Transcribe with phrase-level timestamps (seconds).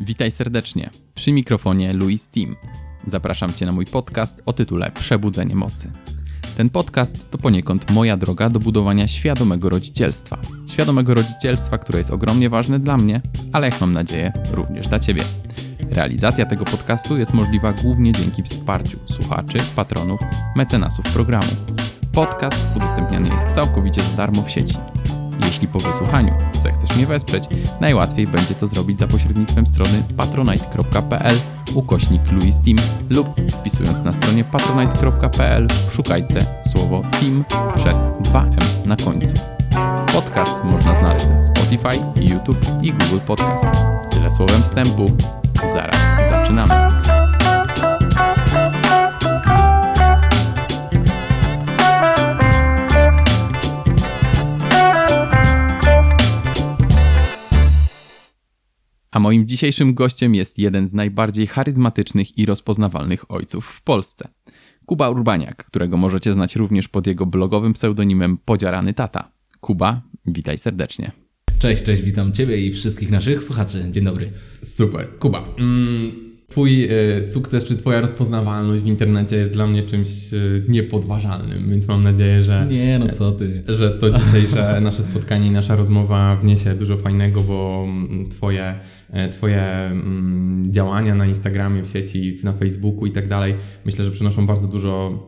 [0.00, 0.90] Witaj serdecznie.
[1.14, 2.56] Przy mikrofonie Louis Team.
[3.06, 5.92] Zapraszam Cię na mój podcast o tytule Przebudzenie Mocy.
[6.56, 10.38] Ten podcast to poniekąd moja droga do budowania świadomego rodzicielstwa.
[10.68, 13.20] Świadomego rodzicielstwa, które jest ogromnie ważne dla mnie,
[13.52, 15.22] ale jak mam nadzieję, również dla Ciebie.
[15.90, 20.20] Realizacja tego podcastu jest możliwa głównie dzięki wsparciu słuchaczy, patronów,
[20.56, 21.50] mecenasów programu.
[22.12, 24.76] Podcast udostępniany jest całkowicie za darmo w sieci.
[25.44, 27.44] Jeśli po wysłuchaniu zechcesz mnie wesprzeć,
[27.80, 31.34] najłatwiej będzie to zrobić za pośrednictwem strony patronite.pl
[31.74, 32.76] ukośnik Louis Team
[33.10, 37.44] lub wpisując na stronie patronite.pl w szukajce słowo team
[37.76, 39.34] przez 2m na końcu.
[40.12, 43.66] Podcast można znaleźć na Spotify, YouTube i Google Podcast.
[44.10, 45.10] Tyle słowem wstępu.
[45.72, 47.17] Zaraz zaczynamy.
[59.18, 64.28] A moim dzisiejszym gościem jest jeden z najbardziej charyzmatycznych i rozpoznawalnych ojców w Polsce.
[64.86, 69.32] Kuba Urbaniak, którego możecie znać również pod jego blogowym pseudonimem Podziarany Tata.
[69.60, 71.12] Kuba, witaj serdecznie.
[71.58, 73.84] Cześć, cześć, witam Ciebie i wszystkich naszych słuchaczy.
[73.90, 74.32] Dzień dobry.
[74.62, 75.08] Super.
[75.18, 76.88] Kuba, mm, Twój
[77.18, 82.04] y, sukces czy Twoja rozpoznawalność w internecie jest dla mnie czymś y, niepodważalnym, więc mam
[82.04, 82.66] nadzieję, że.
[82.70, 83.62] Nie, no co ty.
[83.68, 88.78] Że to dzisiejsze nasze spotkanie i nasza rozmowa wniesie dużo fajnego, bo mm, Twoje, e,
[89.32, 94.46] twoje mm, działania na Instagramie, w sieci, na Facebooku i tak dalej, myślę, że przynoszą
[94.46, 95.22] bardzo dużo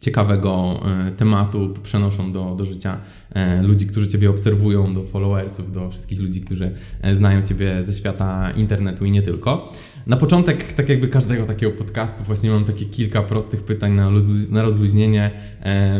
[0.00, 2.98] ciekawego e, tematu przenoszą do, do życia
[3.34, 7.94] e, ludzi, którzy Ciebie obserwują, do followersów, do wszystkich ludzi, którzy e, znają Ciebie ze
[7.94, 9.72] świata internetu i nie tylko.
[10.06, 14.10] Na początek, tak jakby każdego takiego podcastu, właśnie mam takie kilka prostych pytań na,
[14.50, 15.30] na rozluźnienie.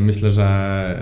[0.01, 1.01] Myślę, że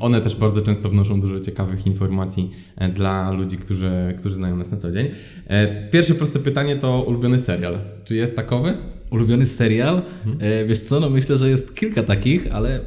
[0.00, 2.50] one też bardzo często wnoszą dużo ciekawych informacji
[2.94, 5.08] dla ludzi, którzy, którzy znają nas na co dzień.
[5.90, 7.78] Pierwsze proste pytanie to ulubiony serial.
[8.04, 8.74] Czy jest takowy?
[9.14, 10.02] Ulubiony serial?
[10.26, 10.52] Mhm.
[10.52, 12.80] E, wiesz co, no myślę, że jest kilka takich, ale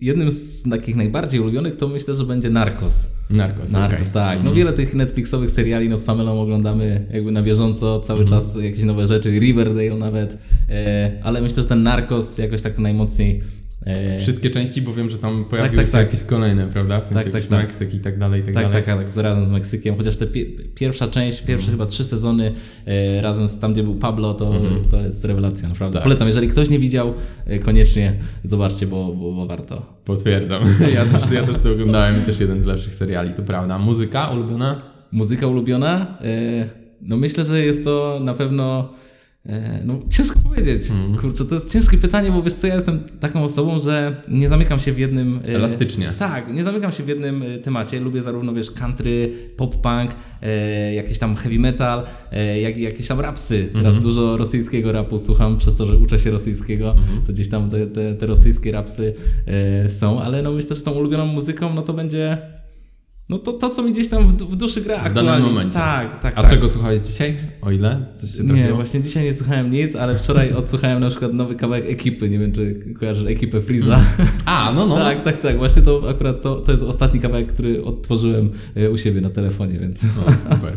[0.00, 3.10] jednym z takich najbardziej ulubionych to myślę, że będzie Narcos.
[3.30, 4.12] Narcos, Narcos okay.
[4.12, 4.34] tak.
[4.34, 4.56] No mhm.
[4.56, 8.40] wiele tych Netflixowych seriali no z Pamelą oglądamy jakby na bieżąco, cały mhm.
[8.40, 10.38] czas jakieś nowe rzeczy, Riverdale nawet,
[10.70, 13.42] e, ale myślę, że ten Narcos jakoś tak najmocniej
[14.18, 16.06] Wszystkie części, bo wiem, że tam pojawiły tak, tak, się tak.
[16.06, 17.00] jakieś kolejne, prawda?
[17.00, 17.62] W sensie tak, tak, tak.
[17.62, 18.82] Meksyk i tak dalej, i tak, tak dalej.
[18.84, 21.78] Tak, tak, tak, razem z Meksykiem, chociaż te pi pierwsza część, pierwsze mm.
[21.78, 22.52] chyba trzy sezony
[22.86, 24.84] e, razem z tam, gdzie był Pablo, to, mm.
[24.90, 25.94] to jest rewelacja, naprawdę.
[25.94, 26.02] Tak.
[26.02, 27.14] Polecam, jeżeli ktoś nie widział,
[27.46, 29.86] e, koniecznie zobaczcie, bo, bo, bo warto.
[30.04, 30.62] Potwierdzam.
[30.94, 33.78] Ja też, ja też to oglądałem i też jeden z lepszych seriali, to prawda.
[33.78, 34.82] Muzyka ulubiona?
[35.12, 36.18] Muzyka ulubiona?
[36.20, 36.68] E,
[37.02, 39.11] no myślę, że jest to na pewno E,
[39.84, 40.90] no, ciężko powiedzieć.
[40.90, 41.16] Mm.
[41.16, 44.78] Kurczę, to jest ciężkie pytanie, bo wiesz co, ja jestem taką osobą, że nie zamykam
[44.78, 45.40] się w jednym...
[45.48, 46.12] E, Elastycznie.
[46.18, 48.00] Tak, nie zamykam się w jednym e, temacie.
[48.00, 50.08] Lubię zarówno, wiesz, country, pop-punk,
[50.42, 53.68] e, jakieś tam heavy metal, e, jak jakieś tam rapsy.
[53.72, 54.02] Teraz mm -hmm.
[54.02, 57.26] dużo rosyjskiego rapu słucham, przez to, że uczę się rosyjskiego, mm -hmm.
[57.26, 59.14] to gdzieś tam te, te, te rosyjskie rapsy
[59.46, 62.38] e, są, ale no myślę, że tą ulubioną muzyką, no to będzie
[63.32, 65.30] no to, to, co mi gdzieś tam w, w duszy gra w aktualnie.
[65.30, 65.78] danym momencie.
[65.78, 66.32] Tak, tak.
[66.36, 66.50] A tak.
[66.50, 67.36] czego słuchałeś dzisiaj?
[67.62, 68.06] O ile?
[68.14, 71.84] Coś się Nie, właśnie dzisiaj nie słuchałem nic, ale wczoraj odsłuchałem na przykład nowy kawałek
[71.86, 72.28] ekipy.
[72.30, 74.04] Nie wiem, czy kojarzysz ekipę Freeza.
[74.18, 74.30] Mm.
[74.46, 74.96] A, no, no.
[74.96, 75.56] tak, tak, tak.
[75.58, 79.78] Właśnie to akurat to, to jest ostatni kawałek, który odtworzyłem e, u siebie na telefonie,
[79.78, 80.04] więc.
[80.04, 80.76] O, super.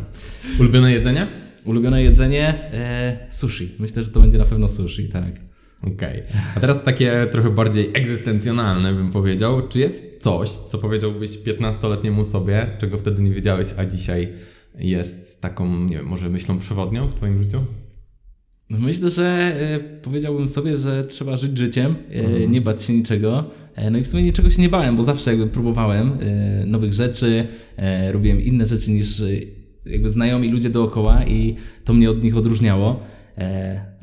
[0.60, 1.28] Ulubione jedzenie?
[1.66, 2.72] Ulubione jedzenie?
[2.74, 3.72] E, sushi.
[3.80, 5.55] Myślę, że to będzie na pewno sushi, tak.
[5.82, 5.94] Okej.
[5.94, 6.24] Okay.
[6.56, 9.68] A teraz takie trochę bardziej egzystencjonalne bym powiedział.
[9.68, 14.34] Czy jest coś, co powiedziałbyś 15-letniemu sobie, czego wtedy nie wiedziałeś, a dzisiaj
[14.78, 17.64] jest taką, nie wiem, może myślą przewodnią w Twoim życiu?
[18.70, 19.56] No myślę, że
[19.98, 22.52] y, powiedziałbym sobie, że trzeba żyć życiem, y, mhm.
[22.52, 23.44] nie bać się niczego.
[23.88, 26.18] Y, no i w sumie niczego się nie bałem, bo zawsze jakby próbowałem
[26.66, 27.48] nowych rzeczy,
[28.12, 29.22] robiłem inne rzeczy niż
[29.86, 33.04] jakby znajomi ludzie dookoła i to mnie od nich odróżniało.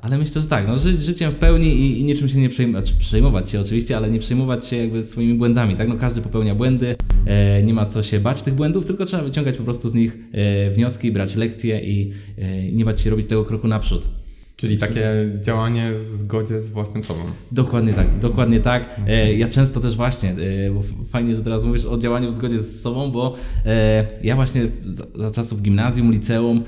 [0.02, 2.88] Ale myślę, że tak, no, żyć życiem w pełni i, i niczym się nie przejmować,
[2.88, 5.88] znaczy przejmować się oczywiście, ale nie przejmować się jakby swoimi błędami, tak?
[5.88, 6.96] No każdy popełnia błędy,
[7.26, 10.18] e, nie ma co się bać tych błędów, tylko trzeba wyciągać po prostu z nich
[10.32, 14.21] e, wnioski, brać lekcje i e, nie bać się robić tego kroku naprzód.
[14.62, 15.04] Czyli takie
[15.40, 17.20] działanie w zgodzie z własnym sobą.
[17.52, 19.00] Dokładnie tak, dokładnie tak.
[19.06, 22.58] E, ja często też właśnie, e, bo fajnie, że teraz mówisz o działaniu w zgodzie
[22.58, 23.34] z sobą, bo
[23.66, 26.62] e, ja właśnie za, za czasów gimnazjum, liceum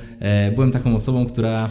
[0.55, 1.71] byłem taką osobą, która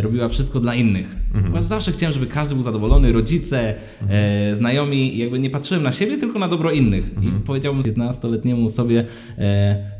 [0.00, 1.16] robiła wszystko dla innych.
[1.34, 1.62] Mhm.
[1.62, 4.56] Zawsze chciałem, żeby każdy był zadowolony, rodzice, mhm.
[4.56, 7.10] znajomi i jakby nie patrzyłem na siebie, tylko na dobro innych.
[7.16, 7.38] Mhm.
[7.38, 9.04] I powiedziałbym 15-letniemu sobie,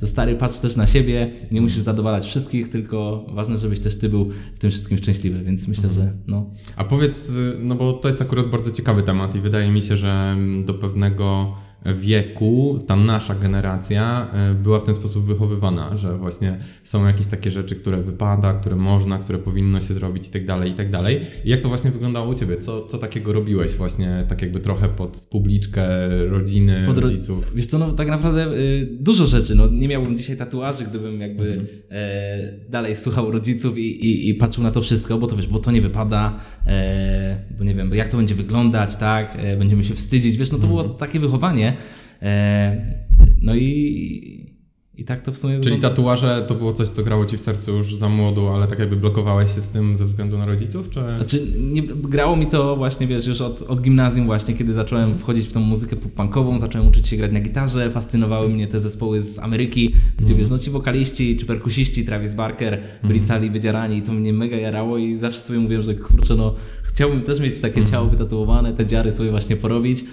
[0.03, 4.09] że stary, patrz też na siebie, nie musisz zadowalać wszystkich, tylko ważne, żebyś też ty
[4.09, 6.51] był w tym wszystkim szczęśliwy, więc więc myślę, że no.
[6.77, 10.37] A powiedz, no bo to jest akurat bardzo ciekawy temat i wydaje mi się, że
[10.65, 11.57] do pewnego
[11.95, 17.51] wieku ta nasza generacja e, była w ten sposób wychowywana, że właśnie są jakieś takie
[17.51, 21.21] rzeczy, które wypada, które można, które powinno się zrobić i tak dalej, i tak dalej.
[21.45, 22.57] I jak to właśnie wyglądało u Ciebie?
[22.59, 25.87] Co, co takiego robiłeś właśnie tak jakby trochę pod publiczkę
[26.29, 27.53] rodziny, Pod ro- rodziców?
[27.55, 29.55] Wiesz co, no tak naprawdę y, dużo rzeczy.
[29.55, 31.67] No, nie miałbym dzisiaj tatuaży, gdybym jakby Mhm.
[31.91, 35.59] e, dalej słuchał rodziców i, i, i patrzył na to wszystko, bo to wiesz, bo
[35.59, 39.95] to nie wypada, e, bo nie wiem, bo jak to będzie wyglądać, tak, będziemy się
[39.95, 40.99] wstydzić, wiesz, no to było Mhm.
[40.99, 41.76] takie wychowanie.
[42.23, 42.97] E,
[43.43, 44.57] no i,
[44.95, 45.89] i tak to w sumie Czyli wygląda.
[45.89, 48.97] tatuaże to było coś, co grało Ci w sercu już za młodu, ale tak jakby
[48.97, 51.01] blokowałeś się z tym ze względu na rodziców, czy...
[51.01, 55.47] Znaczy, nie, grało mi to właśnie, wiesz, już od, od gimnazjum właśnie, kiedy zacząłem wchodzić
[55.47, 59.39] w tą muzykę pop-punkową, zacząłem uczyć się grać na gitarze, fascynowały mnie te zespoły z
[59.39, 64.13] Ameryki, gdzie wiesz, no ci wokaliści czy perkusiści, Travis Barker, byli cali wydzierani i to
[64.13, 68.07] mnie mega jarało i zawsze sobie mówiłem, że kurczę, no chciałbym też mieć takie ciało
[68.07, 70.05] wytatuowane, te dziary sobie właśnie porobić.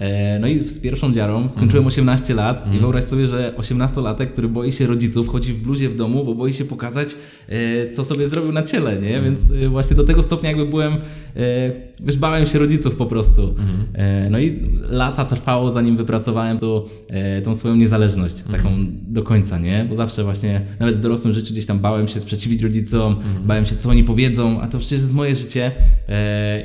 [0.00, 4.48] E, No i z pierwszą dziarą skończyłem 18 lat i wyobraź sobie, że 18-latek, który
[4.48, 7.08] boi się rodziców, chodzi w bluzie w domu, bo boi się pokazać,
[7.48, 9.20] e, co sobie zrobił na ciele, nie?
[9.22, 10.92] Więc e, właśnie do tego stopnia jakby byłem,
[12.00, 13.54] wiesz, bałem się rodziców po prostu.
[13.94, 14.60] E, No i
[14.90, 16.86] lata trwało, zanim wypracowałem to,
[17.44, 18.70] tą swoją niezależność, taką
[19.08, 19.86] do końca, nie?
[19.88, 23.76] Bo zawsze właśnie, nawet w dorosłym życiu gdzieś tam bałem się sprzeciwić rodzicom, bałem się,
[23.76, 25.70] co oni powiedzą, a to przecież jest moje życie.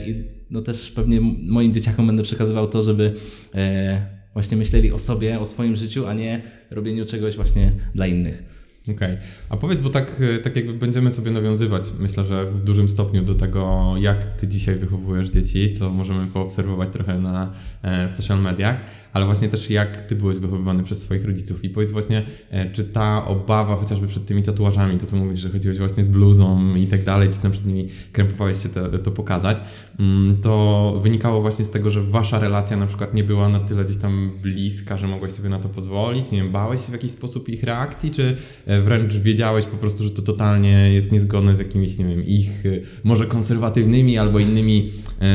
[0.08, 3.14] I no też pewnie moim dzieciakom będę przekazywał to, żeby
[3.56, 6.42] e, właśnie myśleli o sobie, o swoim życiu, a nie
[6.72, 8.44] robieniu czegoś właśnie dla innych.
[8.92, 9.18] Okej.
[9.50, 13.24] A powiedz, bo tak, e, tak jakby będziemy sobie nawiązywać, myślę, że w dużym stopniu
[13.24, 17.52] do tego, jak ty dzisiaj wychowujesz dzieci, co możemy poobserwować trochę na,
[17.82, 18.80] e, w social mediach,
[19.18, 21.64] ale właśnie też jak ty byłeś wychowywany przez swoich rodziców.
[21.64, 25.50] I powiedz właśnie, e, czy ta obawa chociażby przed tymi tatuażami, to co mówisz, że
[25.50, 29.12] chodziłeś właśnie z bluzą i tak dalej, czy tam przed nimi krępowałeś się to, to
[29.12, 29.58] pokazać,
[30.00, 33.86] mm, to wynikało właśnie z tego, że wasza relacja na przykład nie była na tyle
[33.86, 37.12] gdzieś tam bliska, że mogłeś sobie na to pozwolić, nie wiem, bałeś się w jakiś
[37.12, 38.36] sposób ich reakcji, czy
[38.66, 42.66] e, wręcz wiedziałeś po prostu, że to totalnie jest niezgodne z jakimiś, nie wiem, ich
[42.66, 42.70] e,
[43.04, 44.92] może konserwatywnymi albo innymi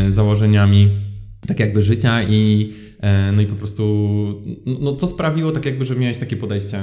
[0.09, 0.91] założeniami
[1.47, 2.73] tak jakby życia i
[3.33, 3.83] no i po prostu
[4.67, 6.81] no, no co sprawiło tak jakby, że miałeś takie podejście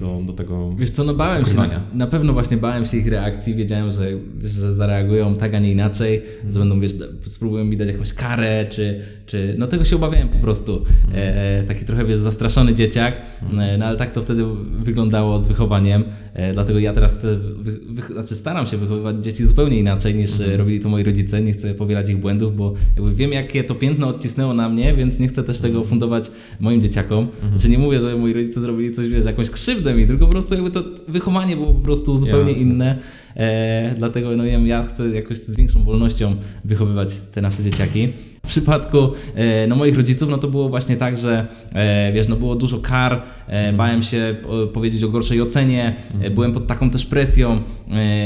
[0.00, 1.82] do, do tego Wiesz co, no bałem się, na, ukrywania?
[1.94, 4.10] na pewno właśnie bałem się ich reakcji, wiedziałem, że,
[4.44, 9.00] że zareagują tak, a nie inaczej, że będą, wiesz, spróbują mi dać jakąś karę, czy,
[9.26, 10.84] czy no tego się obawiałem po prostu.
[11.14, 13.14] E, taki trochę, wiesz, zastraszony dzieciak,
[13.58, 14.44] e, no ale tak to wtedy
[14.80, 16.04] wyglądało z wychowaniem,
[16.34, 20.40] e, dlatego ja teraz chcę, wy, wy, znaczy staram się wychowywać dzieci zupełnie inaczej niż
[20.40, 23.74] e, robili to moi rodzice, nie chcę powielać ich błędów, bo jakby wiem, jakie to
[23.74, 26.30] piętno odcisnęło na mnie, więc nie chcę też tego fundować
[26.60, 27.28] moim dzieciakom.
[27.48, 30.54] Znaczy nie mówię, że moi rodzice zrobili coś, wiesz, jakąś krzywdę mi, tylko po prostu
[30.54, 32.62] jakby to wychowanie było po prostu zupełnie Jasne.
[32.62, 32.98] inne.
[33.36, 38.12] E, dlatego no, wiem, ja chcę jakoś z większą wolnością wychowywać te nasze dzieciaki.
[38.46, 38.98] W przypadku
[39.34, 42.78] e, no, moich rodziców, no to było właśnie tak, że e, wiesz, no było dużo
[42.78, 44.34] kar, e, bałem się
[44.72, 47.62] powiedzieć o gorszej ocenie, e, byłem pod taką też presją,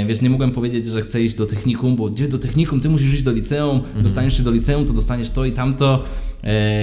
[0.07, 3.15] wiesz, nie mogłem powiedzieć, że chcę iść do technikum, bo gdzie do technikum, ty musisz
[3.15, 6.05] iść do liceum, dostaniesz się do liceum, to dostaniesz to i tamto,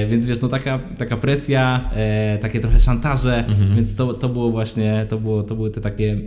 [0.10, 1.90] więc wiesz, no taka, taka presja,
[2.42, 3.44] takie trochę szantaże,
[3.76, 6.18] więc to, to było właśnie, to, było, to były te takie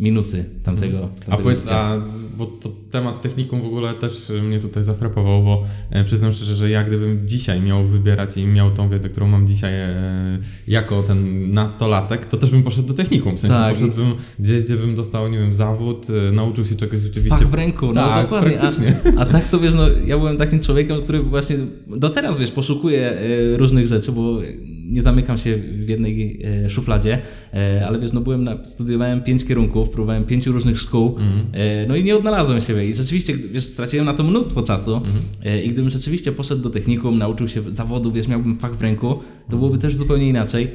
[0.00, 1.76] minusy tamtego, tamtego A powiedz, życia.
[1.76, 2.00] a,
[2.36, 6.70] bo to temat technikum w ogóle też mnie tutaj zafrapował, bo e, przyznam szczerze, że
[6.70, 10.38] ja gdybym dzisiaj miał wybierać i miał tą wiedzę, którą mam dzisiaj e,
[10.68, 13.36] jako ten nastolatek, to też bym poszedł do technikum.
[13.36, 13.74] W sensie Tak.
[13.74, 17.38] poszedłbym gdzieś, gdzie bym dostał, nie wiem, zawód, e, nauczył się czegoś rzeczywiście.
[17.38, 18.50] Fach w ręku, no tak, dokładnie.
[18.50, 18.94] praktycznie.
[19.16, 21.56] A, a tak to wiesz, no ja byłem takim człowiekiem, który właśnie
[21.96, 24.40] do teraz wiesz, poszukuje e, różnych rzeczy, bo
[24.84, 27.18] nie zamykam się w jednej e, szufladzie,
[27.54, 31.16] e, ale wiesz, no byłem na, studiowałem pięć kierunków, próbowałem pięciu różnych szkół,
[31.52, 32.88] e, no i nie odnalazłem siebie.
[32.88, 35.00] I rzeczywiście, wiesz, straciłem na to mnóstwo czasu
[35.44, 39.18] e, i gdybym rzeczywiście poszedł do technikum, nauczył się zawodu, wiesz, miałbym fach w ręku,
[39.50, 40.68] to byłoby też zupełnie inaczej.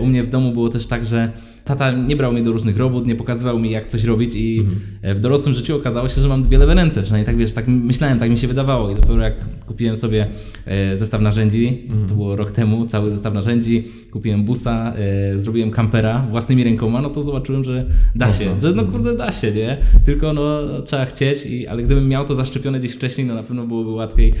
[0.00, 1.32] U mnie w domu było też tak, że
[1.70, 4.66] tata nie brał mnie do różnych robót, nie pokazywał mi jak coś robić i
[5.02, 7.68] e, w dorosłym życiu okazało się, że mam dwie lewe ręce, przynajmniej tak wiesz, tak
[7.68, 8.90] myślałem, tak mi się wydawało.
[8.90, 10.26] I dopiero jak kupiłem sobie
[10.66, 16.26] e, zestaw narzędzi, to było rok temu, cały zestaw narzędzi, kupiłem busa, e, zrobiłem kampera
[16.30, 19.76] własnymi rękoma, no to zobaczyłem, że da się, że no kurde da się, nie?
[20.04, 23.66] Tylko no trzeba chcieć, i, ale gdybym miał to zaszczepione gdzieś wcześniej, no na pewno
[23.66, 24.34] byłoby łatwiej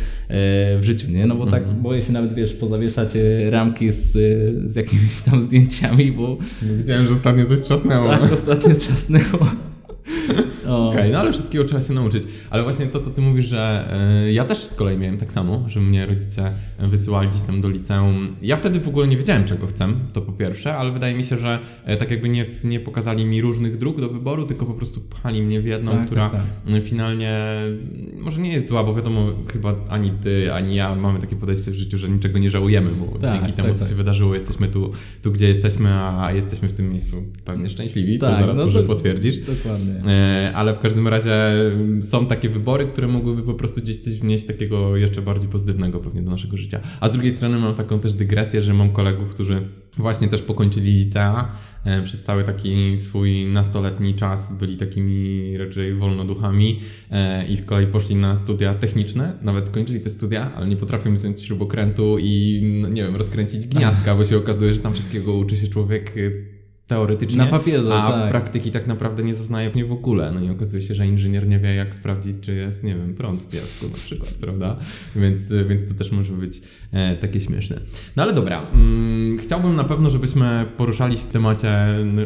[0.78, 1.26] w życiu, nie?
[1.26, 3.08] No bo tak boję się nawet, wiesz, pozawieszać
[3.50, 4.12] ramki z,
[4.70, 8.08] z jakimiś tam zdjęciami, bo Widziałem, że ostatnio coś trzasnęło.
[8.08, 9.46] tak, ostatnio czasnęło.
[10.76, 12.22] Okej, no ale wszystkiego trzeba się nauczyć.
[12.50, 13.94] Ale właśnie to, co ty mówisz, że
[14.26, 17.68] y, ja też z kolei miałem tak samo, że mnie rodzice wysyłali gdzieś tam do
[17.68, 18.36] liceum.
[18.42, 21.38] Ja wtedy w ogóle nie wiedziałem, czego chcę, to po pierwsze, ale wydaje mi się,
[21.38, 25.00] że e, tak jakby nie, nie pokazali mi różnych dróg do wyboru, tylko po prostu
[25.00, 27.34] pchali mnie w jedną, Tak, która tak, finalnie
[28.20, 31.74] może nie jest zła, bo wiadomo, chyba ani ty, ani ja mamy takie podejście w
[31.74, 33.90] życiu, że niczego nie żałujemy, bo Tak, dzięki temu, tak, co tak.
[33.90, 38.36] się wydarzyło, jesteśmy tu, tu, gdzie jesteśmy, a jesteśmy w tym miejscu pewnie szczęśliwi, to
[38.36, 39.36] zaraz no może to- potwierdzisz.
[39.38, 39.94] Dokładnie.
[40.12, 44.14] E, Ale w każdym razie mm, są takie wybory, które mogłyby po prostu gdzieś coś
[44.14, 46.80] wnieść takiego jeszcze bardziej pozytywnego pewnie do naszego życia.
[47.00, 50.92] A z drugiej strony mam taką też dygresję, że mam kolegów, którzy właśnie też pokończyli
[50.92, 51.52] licea.
[51.84, 57.86] e, Przez cały taki swój nastoletni czas byli takimi raczej wolnoduchami e, i z kolei
[57.86, 59.32] poszli na studia techniczne.
[59.42, 64.14] Nawet skończyli te studia, ale nie potrafią wziąć śrubokrętu i no, nie wiem, rozkręcić gniazdka,
[64.14, 66.59] bo się okazuje, że tam wszystkiego uczy się człowiek e,
[66.90, 67.38] teoretycznie.
[67.38, 68.30] Na papierze, a tak.
[68.30, 70.32] praktyki tak naprawdę nie zaznaje nie w ogóle.
[70.32, 73.42] No i okazuje się, że inżynier nie wie, jak sprawdzić, czy jest, nie wiem, prąd
[73.42, 74.76] w piasku na przykład, prawda?
[75.16, 77.80] Więc, więc to też może być e, takie śmieszne.
[78.16, 81.70] No ale dobra, mm, chciałbym na pewno, żebyśmy poruszali się w temacie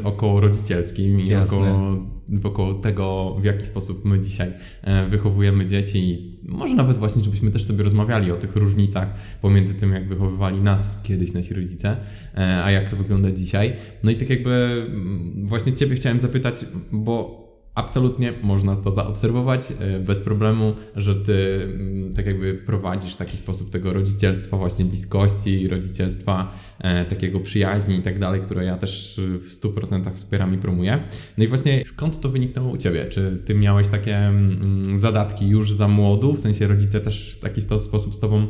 [0.05, 1.59] około rodzicielskim i Jasne.
[1.59, 2.07] około,
[2.45, 4.53] około tego, w jaki sposób my dzisiaj
[4.83, 6.34] e, wychowujemy dzieci.
[6.49, 10.99] Może nawet właśnie, żebyśmy też sobie rozmawiali o tych różnicach pomiędzy tym, jak wychowywali nas
[11.03, 11.97] kiedyś nasi rodzice,
[12.35, 13.73] e, a jak to wygląda dzisiaj.
[14.03, 14.51] No i tak jakby
[14.87, 17.44] mm, właśnie Ciebie chciałem zapytać, bo
[17.75, 23.71] absolutnie można to zaobserwować e, bez problemu, że Ty mm, tak jakby prowadzisz taki sposób
[23.71, 29.49] tego rodzicielstwa, właśnie bliskości, rodzicielstwa e, takiego przyjaźni i tak dalej, które ja też w
[29.49, 31.03] 100% wspieram i promuję.
[31.39, 33.07] No i właśnie skąd to wyniknęło u Ciebie?
[33.07, 37.63] Czy Ty miałeś takie mm, zadatki już za młodu, w sensie rodzice też w taki
[37.63, 38.47] sposób z Tobą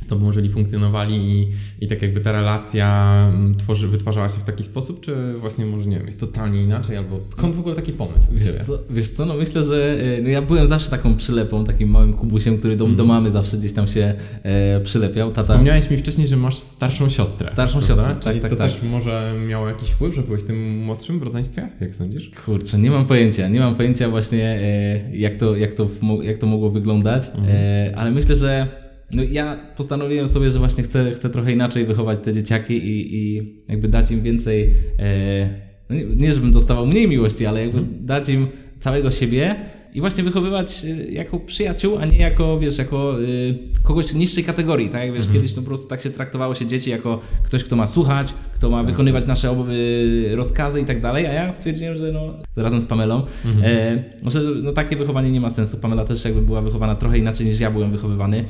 [0.00, 1.48] z tobą jeżeli funkcjonowali i,
[1.80, 5.88] i tak jakby ta relacja mm, tworzy, wytwarzała się w taki sposób, czy właśnie może
[5.88, 9.26] nie wiem, jest totalnie inaczej, albo skąd w ogóle taki pomysł Wiesz co, wiesz co,
[9.26, 12.86] no myślę, że e, no ja byłem zawsze taką przylepą, takim małym kubusiem, który do,
[12.86, 15.30] do mamy zawsze gdzieś tam się e, przylepiał.
[15.30, 17.50] Tata, Wspomniałeś mi wcześniej, że masz starszą siostrę.
[17.52, 17.88] Starszą prawda?
[17.88, 18.70] siostrę, tak, Czyli tak, to tak.
[18.70, 21.68] też może miało jakiś wpływ, że byłeś tym młodszym w rodzeństwie?
[21.80, 22.30] Jak sądzisz?
[22.46, 25.88] Kurczę, nie mam pojęcia, nie mam pojęcia właśnie e, jak, to, jak, to,
[26.22, 28.81] jak to mogło wyglądać, e, ale myślę, że
[29.12, 33.42] no ja postanowiłem sobie, że właśnie chcę, chcę trochę inaczej wychować te dzieciaki i, i
[33.68, 35.48] jakby dać im więcej, e,
[35.90, 38.46] no nie, nie żebym dostawał mniej miłości, ale jakby dać im
[38.80, 39.56] całego siebie
[39.94, 44.88] i właśnie wychowywać e, jako przyjaciół, a nie jako, wiesz, jako y, kogoś niższej kategorii,
[44.88, 45.12] tak?
[45.12, 48.34] Wiesz, kiedyś to po prostu tak się traktowało się dzieci jako ktoś, kto ma słuchać,
[48.54, 52.34] kto ma wykonywać nasze obo- y, rozkazy i tak dalej, a ja stwierdziłem, że no,
[52.56, 53.22] razem z Pamelą,
[53.62, 55.78] e, że no, takie wychowanie nie ma sensu.
[55.78, 58.44] Pamela też jakby była wychowana trochę inaczej niż ja byłem wychowywany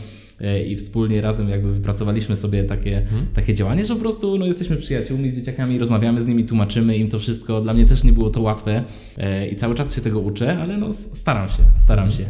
[0.67, 5.31] i wspólnie razem jakby wypracowaliśmy sobie takie, takie działanie, że po prostu no, jesteśmy przyjaciółmi
[5.31, 7.61] z dzieciakami, rozmawiamy z nimi, tłumaczymy im to wszystko.
[7.61, 8.85] Dla mnie też nie było to łatwe
[9.19, 12.25] e, i cały czas się tego uczę, ale no, staram się, staram się.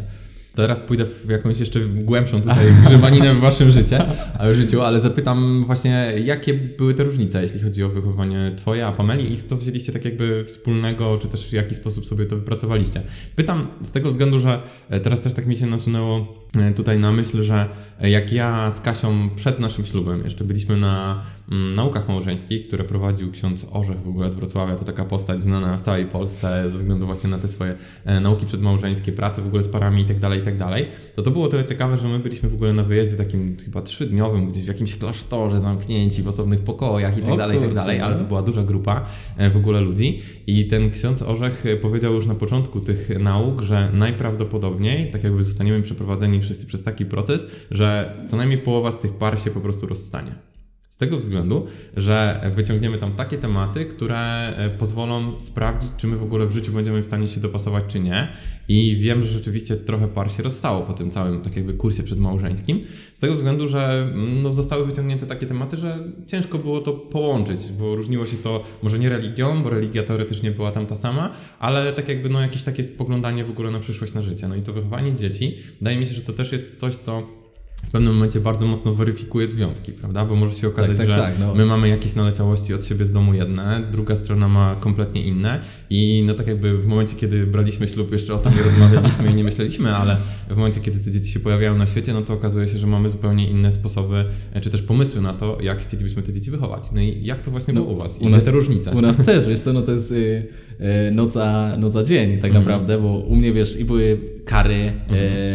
[0.55, 4.05] Teraz pójdę w jakąś jeszcze głębszą tutaj grzebaninę w waszym życie,
[4.39, 8.91] a życiu, ale zapytam właśnie, jakie były te różnice, jeśli chodzi o wychowanie twoje, a
[8.91, 13.01] Pameli i co wzięliście tak jakby wspólnego, czy też w jaki sposób sobie to wypracowaliście?
[13.35, 17.11] Pytam z tego względu, że e, teraz też tak mi się nasunęło e, tutaj na
[17.11, 17.69] myśl, że
[18.01, 22.83] e, jak ja z Kasią przed naszym ślubem jeszcze byliśmy na mm, naukach małżeńskich, które
[22.83, 26.77] prowadził ksiądz Orzech w ogóle z Wrocławia, to taka postać znana w całej Polsce ze
[26.77, 27.75] względu właśnie na te swoje
[28.21, 30.85] nauki przedmałżeńskie, prace w ogóle z parami i tak dalej, i tak dalej,
[31.15, 34.47] to to było tyle ciekawe, że my byliśmy w ogóle na wyjeździe takim chyba trzydniowym,
[34.47, 37.99] gdzieś w jakimś klasztorze zamknięci w osobnych pokojach i tak O dalej, i tak dalej,
[37.99, 38.19] ale no.
[38.19, 39.05] to była duża grupa
[39.37, 43.61] e, w ogóle ludzi i ten ksiądz Orzech e, powiedział już na początku tych nauk,
[43.61, 48.99] że najprawdopodobniej tak jakby zostaniemy przeprowadzeni wszyscy przez taki proces, że co najmniej połowa z
[48.99, 50.52] tych par się po prostu rozstanie.
[50.93, 51.65] Z tego względu,
[51.97, 54.17] że wyciągniemy tam takie tematy, które
[54.57, 57.99] e, pozwolą sprawdzić, czy my w ogóle w życiu będziemy w stanie się dopasować, czy
[57.99, 58.27] nie.
[58.67, 62.83] I wiem, że rzeczywiście trochę par się rozstało po tym całym tak jakby kursie przedmałżeńskim.
[63.13, 67.71] Z tego względu, że mm, no, zostały wyciągnięte takie tematy, że ciężko było to połączyć,
[67.79, 71.93] bo różniło się to może nie religią, bo religia teoretycznie była tam ta sama, ale
[71.93, 74.47] tak jakby no, jakieś takie spoglądanie w ogóle na przyszłość, na życie.
[74.47, 77.42] No i to wychowanie dzieci, wydaje mi się, że to też jest coś, co
[77.83, 80.25] w pewnym momencie bardzo mocno weryfikuje związki, prawda?
[80.25, 81.55] Bo może się okazać, tak, że tak, no.
[81.55, 85.59] my mamy jakieś naleciałości od siebie z domu jedne, druga strona ma kompletnie inne
[85.89, 89.35] i no tak jakby w momencie, kiedy braliśmy ślub, jeszcze o tym nie rozmawialiśmy i
[89.35, 90.17] nie myśleliśmy, ale
[90.49, 93.09] w momencie, kiedy te dzieci się pojawiają na świecie, no to okazuje się, że mamy
[93.09, 96.91] zupełnie inne sposoby, e, czy też pomysły na to, jak chcielibyśmy te dzieci wychować.
[96.91, 98.21] No i jak to właśnie było u Was?
[98.21, 98.91] I u nas- te różnice?
[98.91, 102.37] U nas też, wiesz co, no to jest y, y, noc, a, noc a dzień
[102.37, 104.93] tak naprawdę, bo u mnie, wiesz, i były kary,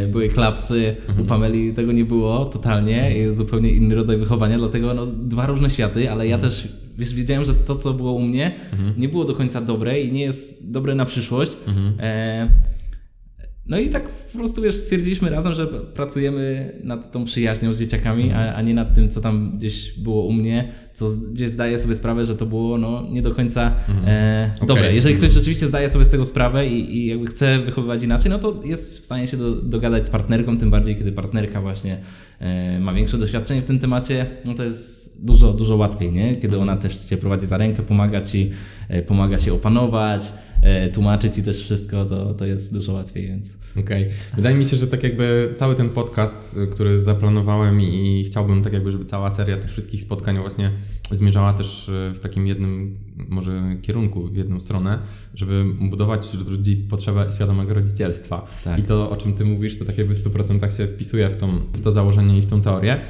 [0.04, 4.94] y, były klapsy, u Pameli tego nie było totalnie, jest zupełnie inny rodzaj wychowania, dlatego
[4.94, 6.68] no, dwa różne światy, ale ja też,
[6.98, 8.54] wiesz, wiedziałem, że to, co było u mnie,
[8.96, 11.52] nie było do końca dobre i nie jest dobre na przyszłość.
[12.00, 12.48] E,
[13.68, 18.32] No i tak po prostu wiesz, stwierdziliśmy razem, że pracujemy nad tą przyjaźnią z dzieciakami,
[18.32, 21.94] a, a nie nad tym, co tam gdzieś było u mnie, co gdzieś zdaję sobie
[21.94, 23.74] sprawę, że to było no, nie do końca
[24.06, 24.94] e, dobre.
[24.94, 28.38] Jeżeli ktoś rzeczywiście zdaje sobie z tego sprawę i, i jakby chce wychowywać inaczej, no
[28.38, 31.98] to jest w stanie się do, dogadać z partnerką, tym bardziej kiedy partnerka właśnie
[32.40, 36.36] e, ma większe doświadczenie w tym temacie, no to jest dużo, dużo łatwiej, nie?
[36.36, 38.50] Kiedy ona też cię prowadzi za rękę, pomaga ci,
[38.88, 40.22] e, pomaga się opanować,
[40.62, 43.58] e, tłumaczy ci też wszystko, to, to jest dużo łatwiej, więc...
[43.76, 44.08] Okej.
[44.36, 48.72] Wydaje mi się, że tak jakby cały ten podcast, y, który zaplanowałem i chciałbym tak
[48.72, 50.70] jakby, żeby cała seria tych wszystkich spotkań właśnie
[51.10, 52.98] zmierzała też y, w takim jednym
[53.28, 54.98] może kierunku, w jedną stronę,
[55.34, 58.46] żeby budować wśród ludzi potrzebę świadomego rodzicielstwa.
[58.64, 58.78] Tak.
[58.78, 61.60] I to, o czym ty mówisz, to tak jakby w 100% się wpisuje w, tą,
[61.72, 63.00] w to założenie i w tą teorię.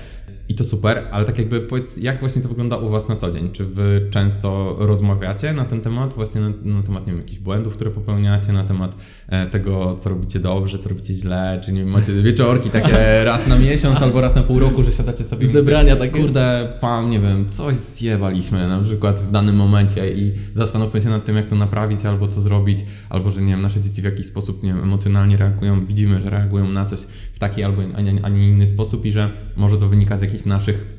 [0.49, 3.31] I to super, ale tak jakby powiedz, jak właśnie to wygląda u Was na co
[3.31, 3.51] dzień?
[3.53, 7.75] Czy Wy często rozmawiacie na ten temat, właśnie na, na temat, nie wiem, jakichś błędów,
[7.75, 8.97] które popełniacie, na temat
[9.29, 13.47] e, tego, co robicie dobrze, co robicie źle, czy nie wiem, macie wieczorki takie raz
[13.47, 16.23] na miesiąc albo raz na pół roku, że siadacie sobie Zebrania mówicie, takie.
[16.23, 21.25] Kurde, pan, nie wiem, coś zjebaliśmy na przykład w danym momencie i zastanówmy się nad
[21.25, 22.79] tym, jak to naprawić, albo co zrobić,
[23.09, 26.31] albo że, nie wiem, nasze dzieci w jakiś sposób, nie wiem, emocjonalnie reagują, widzimy, że
[26.31, 27.01] reagują na coś
[27.33, 30.23] w taki albo a nie, a nie inny sposób i że może to wynika z
[30.39, 30.99] jakichś naszych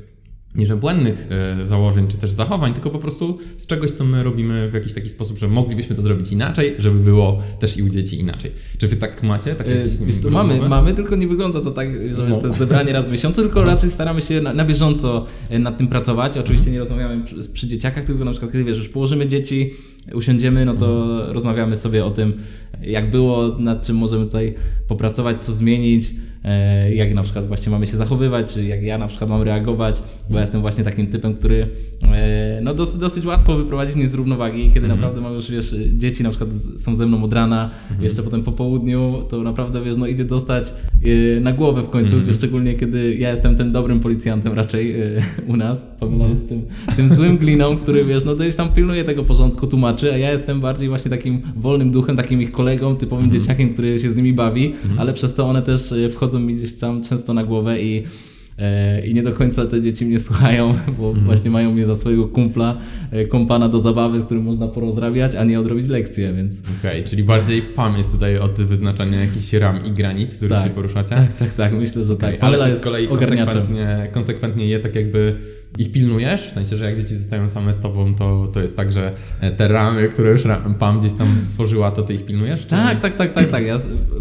[0.54, 4.70] nie błędnych e, założeń czy też zachowań, tylko po prostu z czegoś, co my robimy
[4.70, 8.20] w jakiś taki sposób, że moglibyśmy to zrobić inaczej, żeby było też i u dzieci
[8.20, 8.52] inaczej.
[8.78, 9.54] Czy wy tak macie?
[9.54, 12.36] Takie jakieś, wiem, to mamy, mamy, tylko nie wygląda to tak, że No.
[12.36, 15.78] to jest zebranie raz w miesiącu, tylko raczej staramy się na, na bieżąco e, nad
[15.78, 16.38] tym pracować.
[16.38, 19.70] Oczywiście nie rozmawiamy przy, przy dzieciakach, tylko na przykład kiedy wiesz, już położymy dzieci,
[20.14, 22.32] usiądziemy, no to rozmawiamy sobie o tym,
[22.82, 24.54] jak było, nad czym możemy tutaj
[24.88, 26.10] popracować, co zmienić,
[26.94, 30.34] jak na przykład właśnie mamy się zachowywać, czy jak ja na przykład mam reagować, bo
[30.34, 31.66] ja jestem właśnie takim typem, który
[32.12, 36.22] e, no dosyć, dosyć łatwo wyprowadzić mnie z równowagi, kiedy naprawdę mam już, wiesz, dzieci
[36.22, 37.70] na przykład są ze mną od rana,
[38.00, 40.64] jeszcze potem po południu, to naprawdę, wiesz, no idzie dostać
[41.36, 45.56] e, na głowę w końcu, szczególnie kiedy ja jestem tym dobrym policjantem raczej e, u
[45.56, 46.62] nas, Pamela jest tym,
[46.96, 50.60] tym złym gliną, który, wiesz, no gdzieś tam pilnuje tego porządku, tłumaczy, a ja jestem
[50.60, 54.74] bardziej właśnie takim wolnym duchem, takim ich kolegą, typowym dzieciakiem, który się z nimi bawi,
[54.98, 58.02] ale przez to one też e, wchodzą mi gdzieś tam często na głowę i
[58.58, 62.28] E, I nie do końca te dzieci mnie słuchają, bo właśnie mają mnie za swojego
[62.28, 62.76] kumpla,
[63.10, 67.22] e, kompana do zabawy, z którym można porozrabiać, a nie odrobić lekcje, więc Okej, czyli
[67.22, 70.68] bardziej PAM jest tutaj od wyznaczania jakichś ram i granic, w których Tak.
[70.68, 71.16] się poruszacie?
[71.16, 72.34] tak, tak, tak, myślę, że tak.
[72.34, 75.36] Okej, ale z kolei konsekwentnie, konsekwentnie je tak jakby
[75.78, 76.48] ich pilnujesz?
[76.48, 79.50] W sensie, że jak dzieci zostają same z tobą, to, to jest tak, że e,
[79.50, 80.42] te ramy, które już
[80.78, 82.64] PAM gdzieś tam stworzyła, to ty ich pilnujesz?
[82.64, 83.64] Tak, tak, tak, tak, tak.
[83.66, 83.76] Ja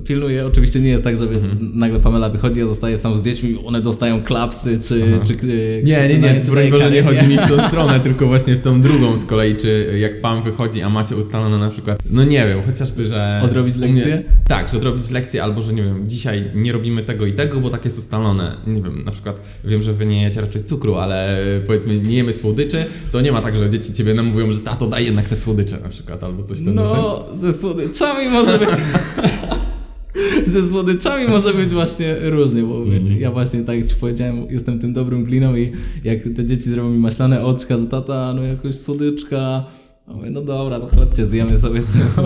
[0.07, 0.45] pilnuję.
[0.47, 1.71] Oczywiście nie jest tak, że wiesz, Mhm.
[1.77, 5.45] nagle Pamela wychodzi, ja zostaję sam z dziećmi, one dostają klapsy, czy, czy, czy
[5.83, 8.59] Nie, nie, nie, czy Boże, nie daje chodzi mi w tą stronę, tylko właśnie w
[8.59, 12.47] tą drugą z kolei, czy jak pan wychodzi, a macie ustalone na przykład, no nie
[12.47, 13.41] wiem, chociażby, że...
[13.43, 14.23] Odrobić u mnie- lekcję?
[14.47, 17.69] tak, że odrobić lekcję, albo że nie wiem, dzisiaj nie robimy tego i tego, bo
[17.69, 18.57] tak jest ustalone.
[18.67, 22.33] Nie wiem, na przykład wiem, że wy nie jecie raczej cukru, ale powiedzmy nie jemy
[22.33, 25.79] słodyczy, to nie ma tak, że dzieci ciebie namówią, że tato daj jednak te słodycze
[25.83, 26.73] na przykład, albo coś deseń.
[26.75, 28.69] No, ze słodyczami może być.
[30.53, 33.19] ze słodyczami może być właśnie różnie, bo Mhm.
[33.19, 35.71] ja właśnie tak jak ci powiedziałem, jestem tym dobrym gliną i
[36.03, 39.63] jak te dzieci zrobią mi maślane oczka, że tata, no jakoś słodyczka.
[40.07, 42.23] A mówię, no dobra, to chodźcie, zjemy sobie coś.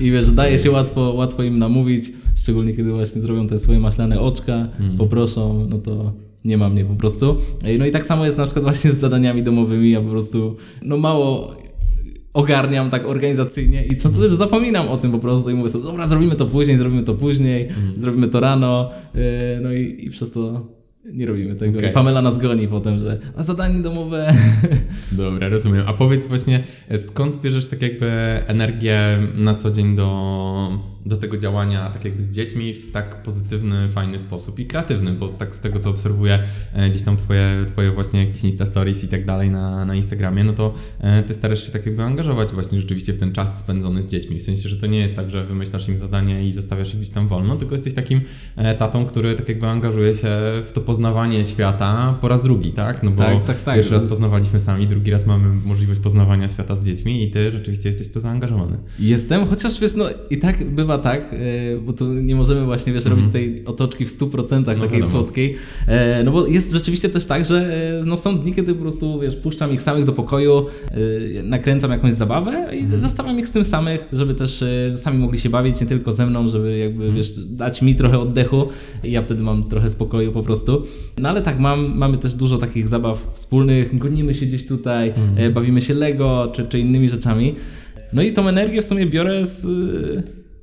[0.00, 4.20] I wiesz, daje się łatwo, łatwo im namówić, szczególnie kiedy właśnie zrobią te swoje maślane
[4.20, 4.96] oczka, Mhm.
[4.98, 6.12] poproszą, no to
[6.44, 7.36] nie ma mnie po prostu.
[7.78, 10.96] No i tak samo jest na przykład właśnie z zadaniami domowymi, ja po prostu, no
[10.96, 11.56] mało
[12.32, 16.06] ogarniam tak organizacyjnie i często też zapominam o tym po prostu i mówię sobie, dobra,
[16.06, 19.20] zrobimy to później, zrobimy to później, zrobimy to rano, yy,
[19.62, 20.66] no i, i przez to
[21.04, 21.80] nie robimy tego.
[21.80, 24.34] I Pamela nas goni potem, że a zadanie domowe...
[25.12, 25.82] Dobra, rozumiem.
[25.86, 28.06] A powiedz właśnie, e, skąd bierzesz tak jakby
[28.46, 33.88] energię na co dzień do, do tego działania tak jakby z dziećmi w tak pozytywny,
[33.88, 36.38] fajny sposób i kreatywny, bo tak z tego co obserwuję
[36.72, 40.44] e, gdzieś tam twoje, twoje właśnie jakieś Insta Stories i tak dalej na, na Instagramie,
[40.44, 44.02] no to e, ty starasz się tak jakby angażować właśnie rzeczywiście w ten czas spędzony
[44.02, 44.38] z dziećmi.
[44.38, 47.10] W sensie, że to nie jest tak, że wymyślasz im zadanie i zostawiasz ich gdzieś
[47.10, 48.20] tam wolno, tylko jesteś takim
[48.56, 50.28] e, tatą, który tak jakby angażuje się
[50.66, 53.02] w to poznawanie świata po raz drugi, tak?
[53.02, 53.74] No bo Tak, tak, tak.
[53.74, 57.88] pierwszy raz poznawaliśmy sami, drugi raz mamy możliwość poznawania świata z dziećmi i ty rzeczywiście
[57.88, 58.78] jesteś w to zaangażowany.
[58.98, 61.36] Jestem, chociaż wiesz, no i tak bywa tak, e,
[61.80, 65.06] bo tu nie możemy właśnie, wiesz, robić tej otoczki w 100% takiej wiadomo.
[65.12, 68.80] słodkiej, e, no bo jest rzeczywiście też tak, że e, no są dni, kiedy po
[68.80, 70.66] prostu, wiesz, puszczam ich samych do pokoju,
[71.44, 74.64] nakręcam jakąś zabawę i zostawiam ich z tym samych, żeby też
[74.96, 78.68] sami mogli się bawić, nie tylko ze mną, żeby jakby, wiesz, dać mi trochę oddechu
[79.04, 80.86] i ja wtedy mam trochę spokoju po prostu.
[81.18, 85.50] No ale tak, mam, mamy też dużo takich zabaw wspólnych, gonimy się gdzieś tutaj, e,
[85.50, 87.54] bawimy się Lego czy, czy innymi rzeczami.
[88.12, 89.66] No i tą energię w sumie biorę z,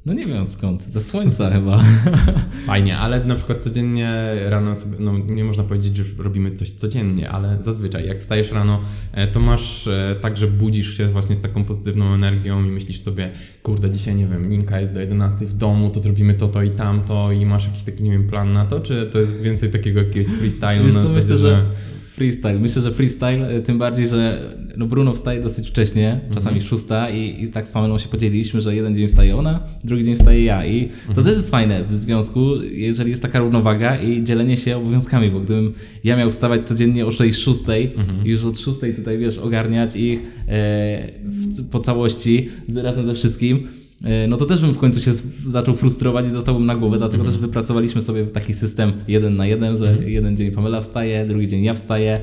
[0.07, 1.83] No nie wiem skąd, ze słońca chyba.
[2.67, 4.09] Fajnie, ale na przykład codziennie
[4.45, 8.81] rano sobie, no nie można powiedzieć, że robimy coś codziennie, ale zazwyczaj jak wstajesz rano,
[9.11, 12.99] e, to masz e, tak, że budzisz się właśnie z taką pozytywną energią i myślisz
[12.99, 13.31] sobie,
[13.63, 16.71] kurde, dzisiaj nie wiem, Ninka jest do 11 w domu, to zrobimy to, to i
[16.71, 19.99] tamto i masz jakiś taki, nie wiem, plan na to, czy to jest więcej takiego
[19.99, 21.65] jakiegoś freestylu Wiesz na zasadzie, myślę, że
[22.17, 22.59] freestyle.
[22.59, 27.43] Myślę, że freestyle, e, tym bardziej, że no Bruno wstaje dosyć wcześnie, czasami szósta i,
[27.43, 30.65] i tak z Pamelą się podzieliliśmy, że jeden dzień wstaje ona, drugi dzień wstaje ja.
[30.65, 35.31] I to też jest fajne w związku, jeżeli jest taka równowaga i dzielenie się obowiązkami,
[35.31, 37.59] bo gdybym ja miał wstawać codziennie o 6, 6
[38.25, 40.23] i już od 6 tutaj, wiesz, ogarniać ich e,
[41.23, 43.67] w, po całości, razem ze wszystkim,
[44.27, 45.11] no to też bym w końcu się
[45.47, 49.77] zaczął frustrować i dostałbym na głowę, dlatego też wypracowaliśmy sobie taki system jeden na jeden,
[49.77, 52.21] że jeden dzień Pamela wstaje, drugi dzień ja wstaję.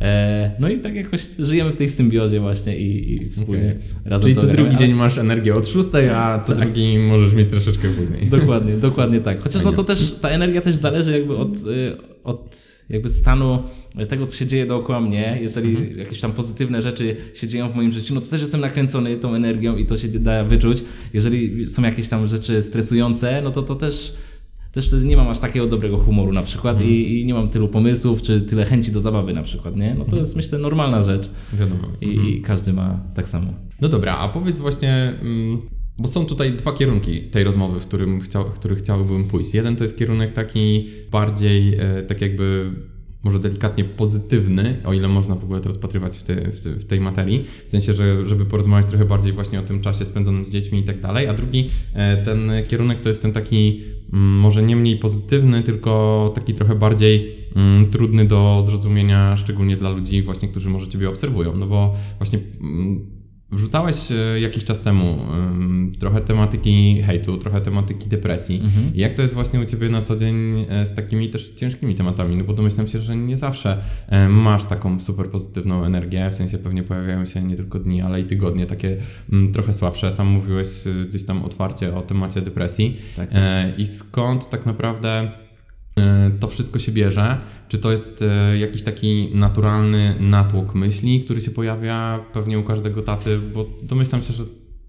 [0.00, 4.36] E, no i tak jakoś żyjemy w tej symbiozie właśnie i, i wspólnie razem Czyli
[4.36, 8.26] co drugi dzień masz energię od 6, a co drugi możesz mieć troszeczkę później.
[8.26, 9.40] Dokładnie, dokładnie tak.
[9.40, 13.62] Chociaż no to też, ta energia też zależy jakby od, y, od jakby stanu
[14.08, 15.38] tego, co się dzieje dookoła mnie.
[15.40, 19.16] Jeżeli jakieś tam pozytywne rzeczy się dzieją w moim życiu, no to też jestem nakręcony
[19.16, 20.84] tą energią i to się da wyczuć.
[21.12, 24.16] Jeżeli są jakieś tam rzeczy stresujące, no to to też
[24.76, 27.68] też wtedy nie mam aż takiego dobrego humoru na przykład i, i nie mam tylu
[27.68, 29.94] pomysłów, czy tyle chęci do zabawy na przykład, nie?
[29.94, 31.88] No to jest myślę normalna rzecz Wiadomo.
[32.00, 33.46] i, i każdy ma tak samo.
[33.80, 35.58] No dobra, a powiedz właśnie, mm,
[35.98, 39.54] bo są tutaj dwa kierunki tej rozmowy, w którym chciał, w który chciałbym pójść.
[39.54, 42.70] Jeden to jest kierunek taki bardziej, e, tak jakby
[43.24, 46.86] może delikatnie pozytywny, o ile można w ogóle to rozpatrywać w, te, w, te, w
[46.86, 50.50] tej materii, w sensie, że, żeby porozmawiać trochę bardziej właśnie o tym czasie spędzonym z
[50.50, 54.76] dziećmi i tak dalej, a drugi e, ten kierunek to jest ten taki może nie
[54.76, 60.70] mniej pozytywny, tylko taki trochę bardziej mm, trudny do zrozumienia, szczególnie dla ludzi właśnie, którzy
[60.70, 63.15] może Ciebie obserwują, no bo właśnie mm,
[63.52, 68.62] Wrzucałeś e, jakiś czas temu em, trochę tematyki hejtu, trochę tematyki depresji.
[68.94, 71.94] I Jak to jest właśnie u Ciebie na co dzień e, z takimi też ciężkimi
[71.94, 72.36] tematami?
[72.36, 73.78] No bo domyślam się, że nie zawsze
[74.08, 78.20] e, masz taką super pozytywną energię, w sensie pewnie pojawiają się nie tylko dni, ale
[78.20, 78.96] i tygodnie takie
[79.32, 80.12] mm, trochę słabsze.
[80.12, 80.68] Sam mówiłeś
[81.08, 82.96] gdzieś tam otwarcie o temacie depresji.
[83.16, 83.78] Tak, tak.
[83.78, 85.30] I skąd tak naprawdę
[86.40, 87.36] to wszystko się bierze?
[87.68, 93.02] Czy to jest e, jakiś taki naturalny natłok myśli, który się pojawia pewnie u każdego
[93.02, 94.44] taty, bo domyślam się, że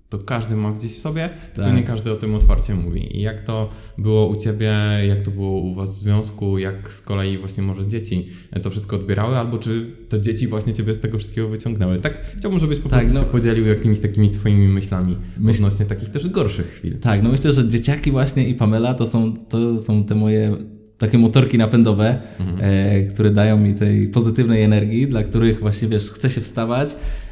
[0.09, 1.77] to każdy ma gdzieś w sobie, tylko Tak.
[1.79, 3.17] nie każdy o tym otwarcie mówi.
[3.17, 4.73] I jak to było u Ciebie,
[5.07, 8.69] jak to było u Was w związku, jak z kolei właśnie może dzieci e, to
[8.69, 11.97] wszystko odbierały, albo czy te dzieci właśnie Ciebie z tego wszystkiego wyciągnęły?
[11.99, 13.25] Tak chciałbym, żebyś po Tak, prostu no.
[13.25, 16.99] się podzielił jakimiś takimi swoimi myślami Myśl- odnośnie takich też gorszych chwil.
[16.99, 20.57] Tak, no myślę, że dzieciaki właśnie i Pamela to są, to są te moje
[20.97, 22.19] takie motorki napędowe,
[22.61, 26.89] e, które dają mi tej pozytywnej energii, dla których właśnie, wiesz, chce się wstawać.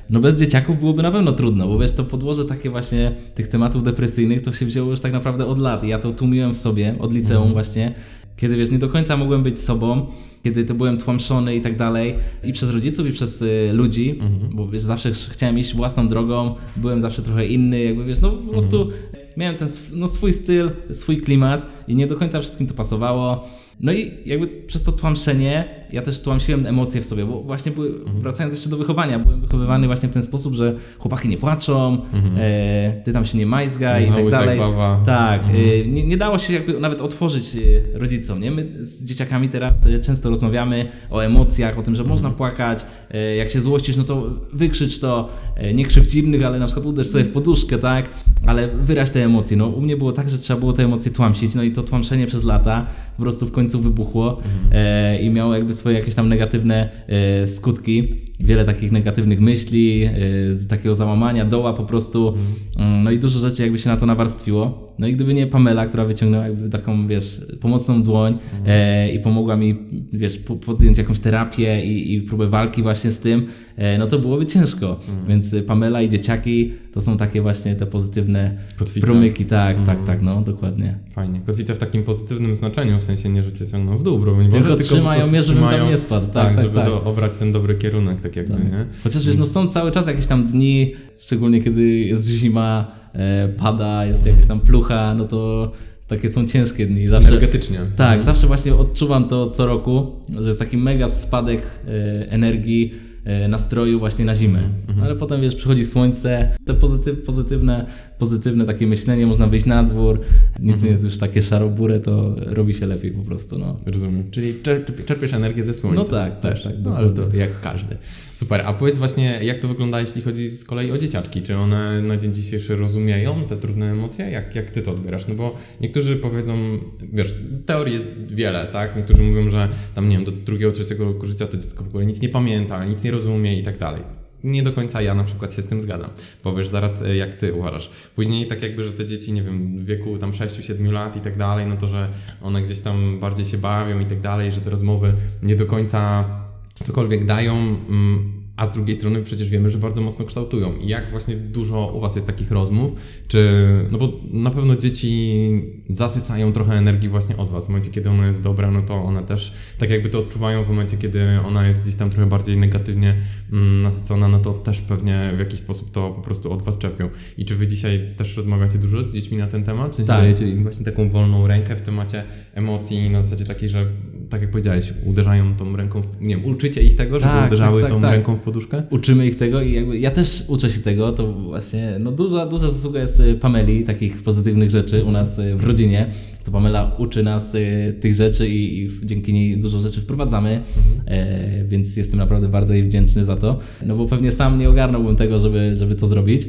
[0.10, 3.84] No bez dzieciaków byłoby na pewno trudno, bo wiesz, to podłoże takie właśnie tych tematów
[3.84, 5.84] depresyjnych to się wzięło już tak naprawdę od lat.
[5.84, 7.92] I ja to tłumiłem w sobie, od liceum właśnie,
[8.38, 10.06] kiedy wiesz, nie do końca mogłem być sobą,
[10.44, 12.16] kiedy to byłem tłamszony i tak dalej.
[12.44, 14.20] I przez rodziców i przez y, ludzi,
[14.52, 18.30] bo wiesz, zawsze ch- chciałem iść własną drogą, byłem zawsze trochę inny, jakby wiesz, no
[18.32, 18.90] po prostu
[19.38, 23.48] miałem ten no, swój styl, swój klimat i nie do końca wszystkim to pasowało.
[23.80, 27.92] No i jakby przez to tłamszenie ja też tłamsiłem emocje w sobie, bo właśnie były,
[28.20, 32.02] wracając jeszcze do wychowania, byłem wychowywany właśnie w ten sposób, że chłopaki nie płaczą,
[32.38, 34.60] e, ty tam się nie majzgaj i tak dalej.
[34.60, 35.00] bawa.
[35.06, 38.52] Tak, y, nie, nie dało się jakby nawet otworzyć y, rodzicom, nie?
[38.52, 43.36] My z dzieciakami teraz y, często rozmawiamy o emocjach, o tym, że można płakać, y,
[43.36, 45.30] jak się złościsz, no to wykrzycz to,
[45.64, 48.10] y, nie krzywdź innych, ale na przykład uderz sobie w poduszkę, tak?
[48.46, 49.58] Ale wyraź te emocje.
[49.58, 52.28] No u mnie było tak, że trzeba było te emocje tłamsić, no i to tłamszenie
[52.28, 52.86] przez lata
[53.18, 54.38] po prostu w końcu wybuchło
[54.72, 58.26] e, i miało jakby swoje jakieś tam negatywne e, skutki.
[58.40, 60.12] Wiele takich negatywnych myśli, e,
[60.56, 62.34] z takiego załamania, doła po prostu.
[62.80, 64.86] Mm, No i dużo rzeczy jakby się na to nawarstwiło.
[65.00, 69.56] No i gdyby nie Pamela, która wyciągnęła jakby taką, wiesz, pomocną dłoń e, i pomogła
[69.56, 69.76] mi,
[70.14, 74.20] wiesz, po, podjąć jakąś terapię i, i próbę walki właśnie z tym, e, no to
[74.20, 75.00] byłoby ciężko.
[75.28, 79.08] Więc y, Pamela i dzieciaki to są takie właśnie te pozytywne Kotwice.
[79.08, 81.00] promyki, tak, tak, tak, no dokładnie.
[81.14, 81.42] Fajnie.
[81.46, 84.50] Kotwice w takim pozytywnym znaczeniu, w sensie nie, że cię ciągną w dół, bro, nie
[84.50, 86.26] Tylko może, trzymają mnie, żebym tam nie spadł.
[86.26, 86.86] Tak, Tak, tak, żeby tak.
[86.86, 88.86] Do, obrać ten dobry kierunek, tak jakby, nie?
[89.04, 94.06] Chociaż wiesz, no są cały czas jakieś tam dni, szczególnie kiedy jest zima, e, pada,
[94.06, 95.72] jest jakaś tam plucha, no to
[96.08, 97.08] takie są ciężkie dni.
[97.08, 97.80] Zawsze, Energetycznie.
[97.96, 102.94] tak, zawsze właśnie odczuwam to co roku, że jest taki mega spadek e, energii,
[103.26, 104.60] e, nastroju właśnie na zimę.
[105.04, 107.86] Ale potem wiesz, przychodzi słońce, te pozytyw, pozytywne
[108.18, 110.22] pozytywne takie myślenie, można wyjść na dwór,
[110.60, 113.78] nic nie jest już takie szarobure, to robi się lepiej po prostu, no.
[113.86, 114.32] Rozumiem.
[114.32, 116.02] Czyli czerp, czerpiesz energię ze słońca.
[116.02, 117.98] No tak, tak, tak, No ale to jak każdy.
[118.34, 118.62] Super.
[118.66, 121.42] A powiedz właśnie, jak to wygląda, jeśli chodzi z kolei o dzieciaczki?
[121.42, 124.30] Czy one na dzień dzisiejszy rozumieją te trudne emocje?
[124.30, 125.28] Jak, jak ty to odbierasz?
[125.28, 126.80] No bo niektórzy powiedzą,
[127.14, 128.96] wiesz, teorii jest wiele, tak?
[128.96, 132.06] Niektórzy mówią, że tam, nie wiem, do drugiego, trzeciego roku życia to dziecko w ogóle
[132.06, 134.25] nic nie pamięta, nic nie rozumie i tak dalej.
[134.46, 136.10] Nie do końca ja na przykład się z tym zgadzam.
[136.44, 137.90] Powiesz zaraz, e, jak ty uważasz.
[138.16, 141.38] Później tak jakby, że te dzieci, nie wiem, w wieku tam 6-7 lat i tak
[141.38, 142.10] dalej, no to, że
[142.42, 146.26] one gdzieś tam bardziej się bawią i tak dalej, że te rozmowy nie do końca
[146.74, 150.78] cokolwiek dają, mm, a z drugiej strony przecież wiemy, że bardzo mocno kształtują.
[150.78, 152.92] I jak właśnie dużo u Was jest takich rozmów,
[153.28, 153.50] czy,
[153.92, 157.66] no bo na pewno dzieci zasysają trochę energii właśnie od Was.
[157.66, 160.64] W momencie, kiedy ona jest dobra, no to one też tak jakby to odczuwają.
[160.64, 163.16] W momencie, kiedy ona jest gdzieś tam trochę bardziej negatywnie
[163.52, 167.10] mm, nasycona, no to też pewnie w jakiś sposób to po prostu od Was czerpią.
[167.38, 169.96] I czy Wy dzisiaj też rozmawiacie dużo z dziećmi na ten temat?
[169.96, 170.22] Sensie Tak.
[170.22, 173.86] dajecie im właśnie taką wolną rękę w temacie emocji na zasadzie takiej, że
[174.30, 177.82] tak jak powiedziałeś, uderzają tą ręką, w, nie wiem, uczycie ich tego, żeby Tak, uderzały
[177.82, 178.12] tak, tak, tą tak.
[178.12, 178.84] ręką w poduszkę?
[178.90, 182.72] uczymy ich tego i jakby ja też uczę się tego, to właśnie no duża, duża
[182.72, 186.08] zasługa jest y, Pameli, takich pozytywnych rzeczy u nas y, w rodzinie.
[186.46, 190.62] To Pamela uczy nas y, tych rzeczy i, i dzięki niej dużo rzeczy wprowadzamy,
[191.06, 195.16] e, więc jestem naprawdę bardzo jej wdzięczny za to, no bo pewnie sam nie ogarnąłbym
[195.16, 196.42] tego, żeby, żeby to zrobić.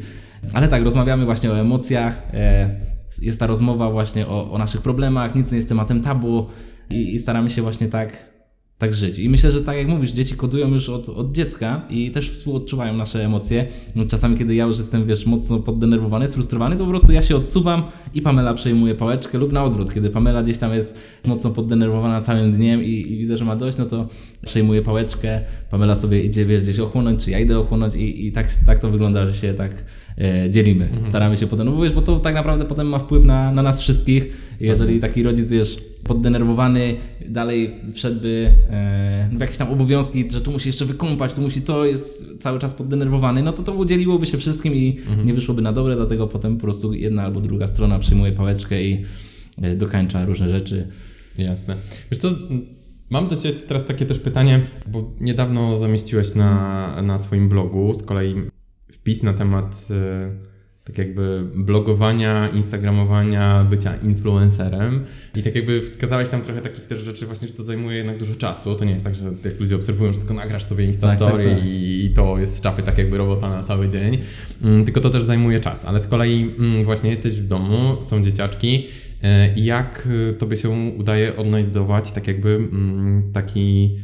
[0.53, 2.31] Ale tak, rozmawiamy właśnie o emocjach,
[3.21, 6.45] jest ta rozmowa właśnie o, o naszych problemach, nic nie jest tematem tabu
[6.89, 8.27] i, i staramy się właśnie tak
[8.77, 9.19] tak żyć.
[9.19, 12.93] I myślę, że tak jak mówisz, dzieci kodują już od, od dziecka i też współodczuwają
[12.93, 13.65] nasze emocje.
[13.95, 17.35] No, czasami, kiedy ja już jestem, wiesz, mocno poddenerwowany, sfrustrowany, to po prostu ja się
[17.35, 19.93] odsuwam i Pamela przejmuje pałeczkę lub na odwrót.
[19.93, 23.77] Kiedy Pamela gdzieś tam jest mocno poddenerwowana całym dniem i, i widzę, że ma dość,
[23.77, 24.07] no to
[24.45, 28.47] przejmuje pałeczkę, Pamela sobie idzie, wiesz, gdzieś ochłonąć, czy ja idę ochłonąć i, i tak,
[28.65, 29.71] tak to wygląda, że się tak
[30.17, 30.89] e, dzielimy.
[31.03, 33.61] Staramy się potem, no bo wiesz, bo to tak naprawdę potem ma wpływ na, na
[33.61, 34.46] nas wszystkich.
[34.59, 36.95] Jeżeli taki rodzic, wiesz, poddenerwowany,
[37.29, 41.85] dalej wszedłby e, w jakieś tam obowiązki, że tu musi jeszcze wykąpać, tu musi to,
[41.85, 45.95] jest cały czas poddenerwowany, no to to udzieliłoby się wszystkim i nie wyszłoby na dobre,
[45.95, 49.05] dlatego potem po prostu jedna albo druga strona przyjmuje pałeczkę i
[49.61, 50.87] e, dokańcza różne rzeczy.
[51.37, 51.75] Jasne.
[52.11, 52.29] Wiesz co,
[53.09, 58.03] mam do Ciebie teraz takie też pytanie, bo niedawno zamieściłeś na, na swoim blogu z
[58.03, 58.35] kolei
[58.91, 60.56] wpis na temat e,
[60.87, 65.03] tak jakby blogowania, instagramowania, bycia influencerem
[65.35, 68.35] i tak jakby wskazałeś tam trochę takich też rzeczy właśnie, że to zajmuje jednak dużo
[68.35, 68.75] czasu.
[68.75, 71.59] To nie jest tak, że jak ludzie obserwują, że tylko nagrasz sobie Instastory Tak, tak,
[71.59, 71.69] tak.
[71.69, 74.17] I, to jest z czapy tak jakby robota na cały dzień,
[74.63, 75.85] mm, tylko to też zajmuje czas.
[75.85, 78.87] Ale z kolei mm, właśnie jesteś w domu, są dzieciaczki,
[79.23, 83.97] E, i Jak e, tobie się udaje odnajdować tak jakby mm, taki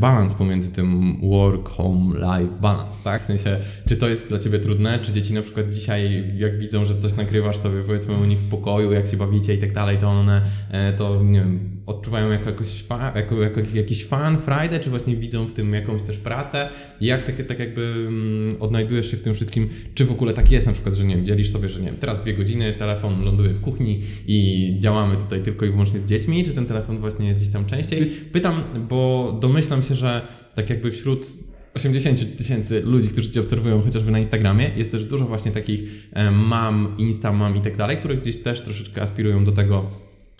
[0.00, 3.22] balans pomiędzy tym work, home, life balance, tak?
[3.22, 3.58] W sensie,
[3.88, 7.16] czy to jest dla ciebie trudne, czy dzieci na przykład dzisiaj, jak widzą, że coś
[7.16, 10.42] nagrywasz sobie, powiedzmy u nich w pokoju, jak się bawicie i tak dalej, to one
[10.70, 15.16] e, to, nie wiem, odczuwają jako, jakoś fa, jako, jako jakiś fan, frajdę, czy właśnie
[15.16, 16.68] widzą w tym jakąś też pracę?
[17.00, 19.68] Jak tak, tak jakby mm, odnajdujesz się w tym wszystkim?
[19.94, 21.96] Czy w ogóle tak jest na przykład, że nie wiem, dzielisz sobie, że nie wiem,
[22.00, 26.44] teraz dwie godziny, telefon ląduje w kuchni i działamy tutaj tylko i wyłącznie z dziećmi,
[26.44, 28.06] czy ten telefon właśnie jest gdzieś tam częściej?
[28.32, 31.26] Pytam, bo domyślam się, że tak jakby wśród
[31.74, 36.30] 80 tysięcy ludzi, którzy Cię obserwują chociażby na Instagramie, jest też dużo właśnie takich e,
[36.30, 39.90] mam, insta mam i tak dalej, które gdzieś też troszeczkę aspirują do tego,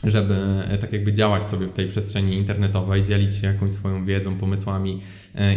[0.04, 0.34] żeby
[0.68, 5.00] e, tak jakby działać sobie w tej przestrzeni internetowej, dzielić się jakąś swoją wiedzą, pomysłami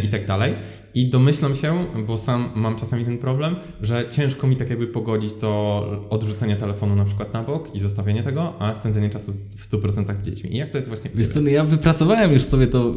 [0.04, 0.54] i tak dalej.
[0.94, 5.34] I domyślam się, bo sam mam czasami ten problem, że ciężko mi tak jakby pogodzić
[5.34, 10.16] to odrzucenie telefonu na przykład na bok i zostawienie tego, a spędzenie czasu w 100%
[10.16, 10.52] z dziećmi.
[10.54, 12.94] I jak to jest właśnie Wiesz co, no ja wypracowałem już sobie to,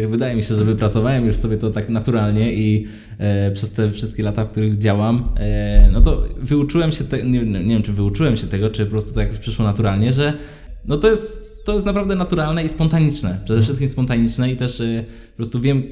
[0.00, 2.86] yy, wydaje mi się, że wypracowałem już sobie to tak naturalnie i
[3.18, 7.42] e, przez te wszystkie lata, w których działam, e, no to wyuczyłem się, te, nie,
[7.42, 10.38] nie wiem czy wyuczyłem się tego, czy po prostu to jakoś przyszło naturalnie, że
[10.84, 15.04] no to jest, to jest naprawdę naturalne i spontaniczne, przede wszystkim spontaniczne i też e,
[15.30, 15.82] po prostu wiem,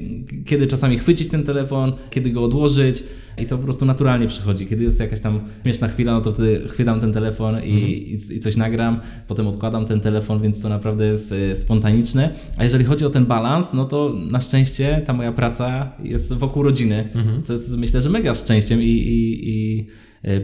[0.45, 3.03] kiedy czasami chwycić ten telefon, kiedy go odłożyć
[3.37, 4.67] i to po prostu naturalnie przychodzi.
[4.67, 8.39] Kiedy jest jakaś tam śmieszna chwila, no to wtedy chwytam ten telefon i, i, i
[8.39, 12.29] coś nagram, potem odkładam ten telefon, więc to naprawdę jest e, spontaniczne.
[12.57, 16.63] A jeżeli chodzi o ten balans, no to na szczęście ta moja praca jest wokół
[16.63, 17.09] rodziny,
[17.43, 19.87] co jest myślę, że mega szczęściem i, i, i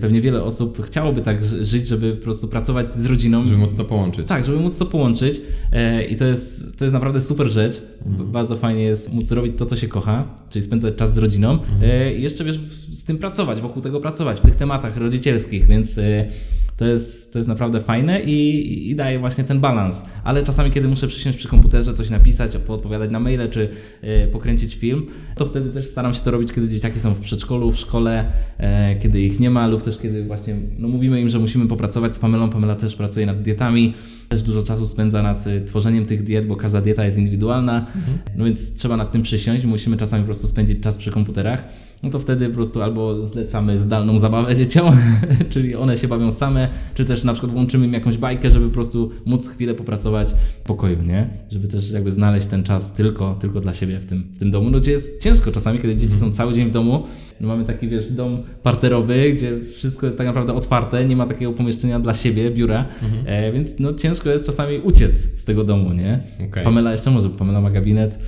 [0.01, 3.47] pewnie wiele osób chciałoby tak ży- żyć, żeby po prostu pracować z rodziną.
[3.47, 4.27] Żeby móc to połączyć.
[4.27, 7.83] Tak, żeby móc to połączyć e, i to jest, to jest naprawdę super rzecz.
[8.05, 11.59] B- Bardzo fajnie jest móc robić to, co się kocha, czyli spędzać czas z rodziną
[11.83, 12.57] e, i jeszcze wiesz,
[12.91, 16.25] z tym pracować, wokół tego pracować, w tych tematach rodzicielskich, więc e,
[16.77, 20.01] to jest, to jest naprawdę fajne i, i daje właśnie ten balans.
[20.23, 23.69] Ale czasami, kiedy muszę przysiąść przy komputerze, coś napisać, odpowiadać na maile czy
[24.01, 25.05] e, pokręcić film,
[25.37, 28.25] to wtedy też staram się to robić, kiedy dzieciaki są w przedszkolu, w szkole,
[28.57, 32.15] e, kiedy ich nie ma lub też kiedy właśnie no, mówimy im, że musimy popracować
[32.15, 32.49] z Pamelą.
[32.49, 33.93] Pamela też pracuje nad dietami.
[34.29, 37.85] Też dużo czasu spędza nad y, tworzeniem tych diet, bo każda dieta jest indywidualna,
[38.35, 39.65] no więc trzeba nad tym przysiąść.
[39.65, 41.63] Musimy czasami po prostu spędzić czas przy komputerach.
[42.05, 44.95] No to wtedy po prostu albo zlecamy zdalną zabawę dzieciom,
[45.49, 48.73] czyli one się bawią same, czy też na przykład włączymy im jakąś bajkę, żeby po
[48.73, 51.29] prostu móc chwilę popracować w pokoju, nie?
[51.51, 54.69] Żeby też jakby znaleźć ten czas tylko, tylko dla siebie w tym, w tym domu.
[54.69, 57.03] No gdzie jest ciężko czasami, kiedy dzieci są cały dzień w domu.
[57.39, 61.53] No mamy taki, wiesz, dom parterowy, gdzie wszystko jest tak naprawdę otwarte, nie ma takiego
[61.53, 62.85] pomieszczenia dla siebie, biura,
[63.25, 66.23] e, więc no ciężko jest czasami uciec z tego domu, nie?
[66.49, 66.63] Okej.
[66.63, 68.19] Pamela jeszcze może, Pamela ma gabinet,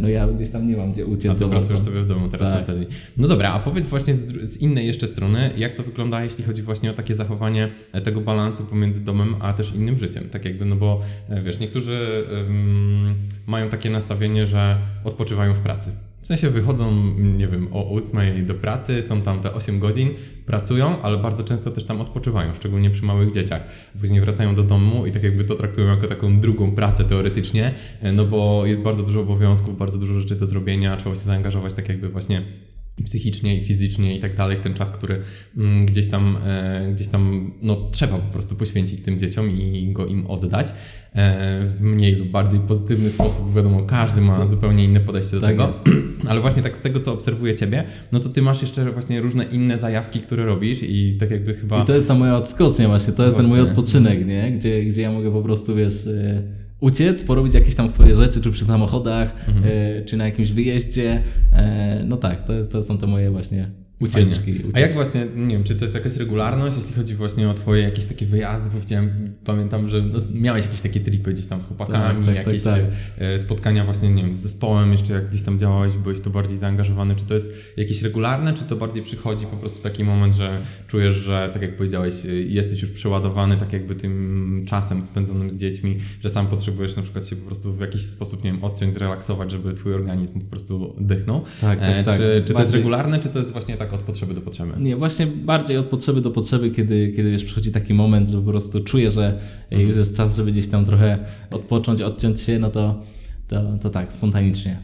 [0.00, 1.30] no ja gdzieś tam nie mam gdzie uciec.
[1.30, 2.58] A ty pracujesz sobie w domu teraz Tak.
[2.58, 2.86] na co dzień.
[3.16, 6.62] No dobra, a powiedz właśnie z, z innej jeszcze strony, jak to wygląda, jeśli chodzi
[6.62, 10.24] właśnie o takie zachowanie e, tego balansu pomiędzy domem, a też innym życiem.
[10.30, 11.98] Tak jakby, no bo e, wiesz, niektórzy
[13.46, 15.90] mają takie nastawienie, że odpoczywają w pracy.
[16.20, 20.08] W sensie wychodzą, nie wiem, o 8 do pracy, są tam te 8 godzin,
[20.46, 23.62] pracują, ale bardzo często też tam odpoczywają, szczególnie przy małych dzieciach.
[24.00, 28.12] Później wracają do domu i tak jakby to traktują jako taką drugą pracę teoretycznie, e,
[28.12, 31.88] no bo jest bardzo dużo obowiązków, bardzo dużo rzeczy do zrobienia, trzeba się zaangażować tak
[31.88, 32.42] jakby właśnie
[33.02, 35.22] psychicznie i fizycznie i tak dalej w ten czas, który
[35.56, 40.06] mm, gdzieś tam, e, gdzieś tam no, trzeba po prostu poświęcić tym dzieciom i go
[40.06, 40.72] im oddać e,
[41.78, 43.54] w mniej lub bardziej pozytywny sposób.
[43.54, 45.84] Wiadomo, każdy ma zupełnie inne podejście do Tak tego, jest.
[46.28, 49.44] ale właśnie tak z tego, co obserwuję Ciebie, no to Ty masz jeszcze właśnie różne
[49.44, 51.82] inne zajawki, które robisz i tak jakby chyba...
[51.82, 53.70] I to jest ta moja odskocznia właśnie, to jest ten mój Właśnie.
[53.70, 54.52] odpoczynek, nie?
[54.52, 56.42] Gdzie, gdzie ja mogę po prostu, wiesz, e,
[56.80, 59.66] uciec, porobić jakieś tam swoje rzeczy, czy przy samochodach, Mhm.
[60.00, 61.22] e, czy na jakimś wyjeździe.
[61.52, 63.68] E, no tak, to, to są te moje właśnie
[64.00, 64.50] ucieczki.
[64.50, 64.70] Ucieczki.
[64.74, 67.82] A jak właśnie, nie wiem, czy to jest jakaś regularność, jeśli chodzi właśnie o twoje
[67.82, 69.10] jakieś takie wyjazdy, bo widziałem,
[69.44, 72.80] pamiętam, że no, miałeś jakieś takie tripy gdzieś tam z chłopakami, Tak, tak, jakieś tak,
[73.18, 76.56] e, spotkania właśnie, nie wiem, z zespołem, jeszcze jak gdzieś tam działałeś, byłeś tu bardziej
[76.56, 80.58] zaangażowany, czy to jest jakieś regularne, czy to bardziej przychodzi po prostu taki moment, że
[80.86, 85.56] czujesz, że tak jak powiedziałeś, e, jesteś już przeładowany tak jakby tym czasem spędzonym z
[85.56, 88.94] dziećmi, że sam potrzebujesz na przykład się po prostu w jakiś sposób, nie wiem, odciąć,
[88.94, 91.44] zrelaksować, żeby twój organizm po prostu dychnął.
[91.60, 92.16] Tak, tak, E, tak.
[92.16, 94.72] Czy, czy to jest regularne, czy to jest właśnie tak od potrzeby do potrzeby?
[94.80, 98.50] Nie, właśnie bardziej od potrzeby do potrzeby, kiedy, kiedy wiesz, przychodzi taki moment, że po
[98.50, 99.38] prostu czuję, że
[99.70, 101.18] już jest czas, żeby gdzieś tam trochę
[101.50, 103.02] odpocząć, odciąć się, no to,
[103.50, 104.78] to, to tak, spontanicznie.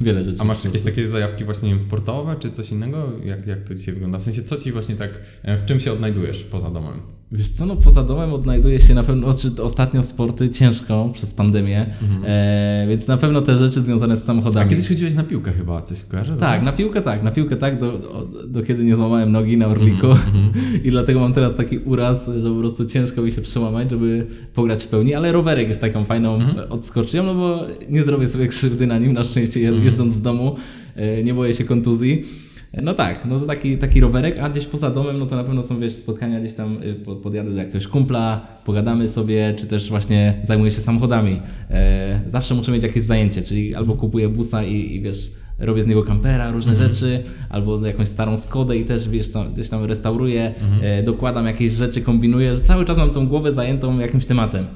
[0.00, 0.32] Wiele rzeczy.
[0.40, 0.50] Mhm.
[0.50, 3.12] A masz jakieś takie zajawki właśnie nie wiem, sportowe, czy coś innego?
[3.24, 4.18] Jak, jak to dzisiaj wygląda?
[4.18, 5.10] W sensie, co ci właśnie tak,
[5.42, 7.00] e, w czym się odnajdujesz poza domem?
[7.32, 11.86] Wiesz co, no poza domem odnajduje się na pewno, czy ostatnio sporty ciężko przez pandemię,
[12.26, 14.22] e, więc na pewno te rzeczy związane z Mhm.
[14.22, 14.70] A samochodami.
[14.70, 16.36] kiedyś chodziłeś na piłkę chyba, coś kojarzę?
[16.36, 19.66] Tak, na piłkę tak, na piłkę tak, do, do, do kiedy nie złamałem nogi na
[19.66, 20.52] Orliku Mhm,
[20.84, 24.84] i dlatego mam teraz taki uraz, że po prostu ciężko mi się przełamać, żeby pograć
[24.84, 26.72] w pełni, ale rowerek jest taką fajną Mhm.
[26.72, 29.84] odskocznią, no bo nie zrobię sobie krzywdy na nim, na szczęście Mhm.
[29.84, 30.56] jeżdżąc w domu,
[30.96, 32.24] e, nie boję się kontuzji.
[32.82, 35.62] No tak, no to taki, taki rowerek, a gdzieś poza domem, no to na pewno
[35.62, 40.34] są, wiesz, spotkania gdzieś tam, pod- podjadę do jakiegoś kumpla, pogadamy sobie, czy też właśnie
[40.44, 41.40] zajmuję się samochodami.
[41.70, 45.86] E, zawsze muszę mieć jakieś zajęcie, czyli albo kupuję busa i, i wiesz, robię z
[45.86, 50.54] niego kampera, różne rzeczy, albo jakąś starą Skodę i też wiesz, tam, gdzieś tam restauruję,
[50.82, 54.66] e, dokładam jakieś rzeczy, kombinuję, że cały czas mam tą głowę zajętą jakimś tematem.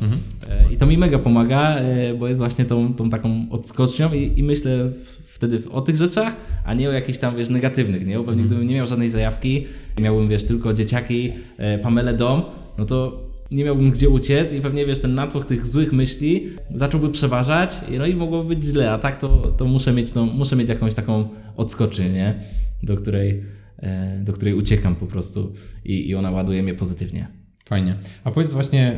[0.50, 4.38] E, I to mi mega pomaga, e, bo jest właśnie tą, tą taką odskocznią i,
[4.38, 4.90] i myślę
[5.24, 8.18] wtedy o tych rzeczach, a nie o jakichś tam, wiesz, negatywnych, nie?
[8.18, 9.66] Bo pewnie gdybym nie miał żadnej zajawki,
[10.00, 12.42] miałbym, wiesz, tylko dzieciaki, e, Pamelę dom,
[12.78, 13.23] no to
[13.54, 18.06] nie miałbym gdzie uciec i pewnie, wiesz, ten natłok tych złych myśli zacząłby przeważać no
[18.06, 21.28] i mogłoby być źle, a tak to, to muszę mieć, no, muszę mieć jakąś taką
[21.56, 22.34] odskocznię, nie?
[22.82, 23.42] Do której,
[23.78, 25.52] e, do której uciekam po prostu
[25.84, 27.28] i, i ona ładuje mnie pozytywnie.
[27.64, 27.96] Fajnie.
[28.24, 28.96] A powiedz właśnie,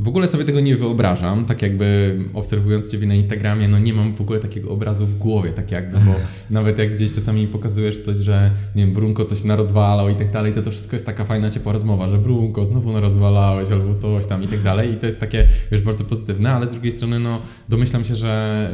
[0.00, 4.14] w ogóle sobie tego nie wyobrażam, tak jakby obserwując Ciebie na Instagramie, no nie mam
[4.14, 6.14] w ogóle takiego obrazu w głowie, tak jakby, bo
[6.50, 10.52] nawet jak gdzieś czasami pokazujesz coś, że nie wiem, Brunko coś narozwalał i tak dalej,
[10.52, 14.42] to to wszystko jest taka fajna, ciepła rozmowa, że Brunko, znowu narozwalałeś albo coś tam
[14.42, 17.42] i tak dalej i to jest takie, wiesz, bardzo pozytywne, ale z drugiej strony, no
[17.68, 18.70] domyślam się, że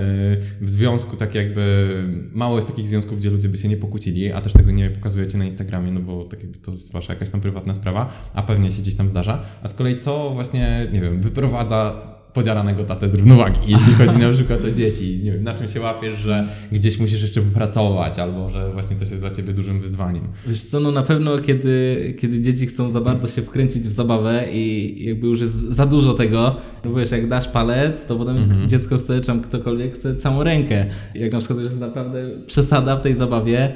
[0.60, 1.88] y, w związku tak jakby,
[2.32, 5.38] mało jest takich związków, gdzie ludzie by się nie pokłócili, a też tego nie pokazujecie
[5.38, 8.70] na Instagramie, no bo tak jakby to jest Wasza jakaś tam prywatna sprawa, a pewnie
[8.70, 13.14] się gdzieś tam zdarza, a z kolei co właśnie, nie wiem, wyprowadza podziaranego tatę z
[13.14, 15.20] równowagi, jeśli chodzi na przykład o dzieci.
[15.22, 19.10] Nie wiem, na czym się łapiesz, że gdzieś musisz jeszcze popracować, albo że właśnie coś
[19.10, 20.22] jest dla ciebie dużym wyzwaniem.
[20.46, 24.44] Wiesz co, no na pewno kiedy, kiedy dzieci chcą za bardzo się wkręcić w zabawę
[24.52, 28.68] i jakby już jest za dużo tego, no wiesz, jak dasz palec, to potem Mhm.
[28.68, 30.86] dziecko chce, czy tam ktokolwiek chce całą rękę.
[31.14, 33.72] Jak na przykład już jest naprawdę przesada w tej zabawie,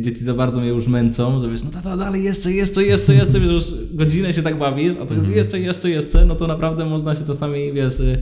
[0.00, 3.40] dzieci za bardzo mnie już męczą, że wiesz, no tata, dalej jeszcze, jeszcze, jeszcze, jeszcze,
[3.40, 6.84] wiesz, już godzinę się tak bawisz, a to jest jeszcze, jeszcze, jeszcze, no to naprawdę
[6.84, 8.18] można się czasami, wiesz, yy,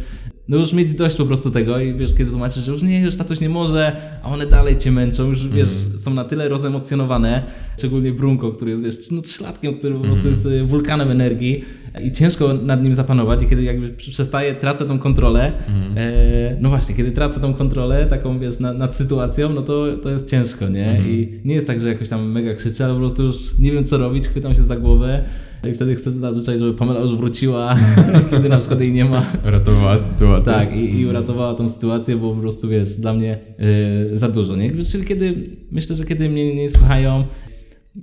[0.49, 3.17] no już mieć dość po prostu tego i wiesz, kiedy tłumaczysz, że już nie, już
[3.17, 7.43] tatuś nie może, a one dalej cię męczą, już wiesz, są na tyle rozemocjonowane,
[7.79, 11.65] szczególnie Brunko, który jest, wiesz, no trzylatkiem, który po prostu jest y, wulkanem energii
[12.05, 15.53] i ciężko nad nim zapanować i kiedy jakby przestaje, tracę tą kontrolę,
[15.97, 20.11] e, no właśnie, kiedy tracę tą kontrolę, taką wiesz, nad, nad sytuacją, no to, to
[20.11, 21.03] jest ciężko, nie?
[21.07, 23.85] I nie jest tak, że jakoś tam mega krzyczę, ale po prostu już nie wiem
[23.85, 25.25] co robić, chwytam się za głowę
[25.71, 27.77] i wtedy chcę zazwyczaj, żeby Pamela już wróciła,
[28.31, 29.27] kiedy na przykład jej nie ma.
[29.45, 30.53] Ratowała sytuację.
[30.53, 33.39] Tak, i, i uratowała tą sytuację, bo po prostu wiesz, dla mnie
[34.15, 34.57] y, za dużo.
[34.57, 34.85] Nie?
[34.85, 35.35] Czyli kiedy
[35.71, 37.25] myślę, że kiedy mnie nie słuchają,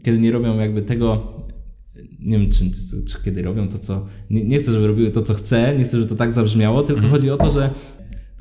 [0.04, 1.34] kiedy nie robią jakby tego,
[2.28, 4.06] nie wiem czy, czy, czy kiedy robią to, co.
[4.30, 7.04] Nie, nie chcę, żeby robiły to, co chcę, nie chcę, żeby to tak zabrzmiało, tylko
[7.04, 7.12] Mhm.
[7.14, 7.70] chodzi o to, że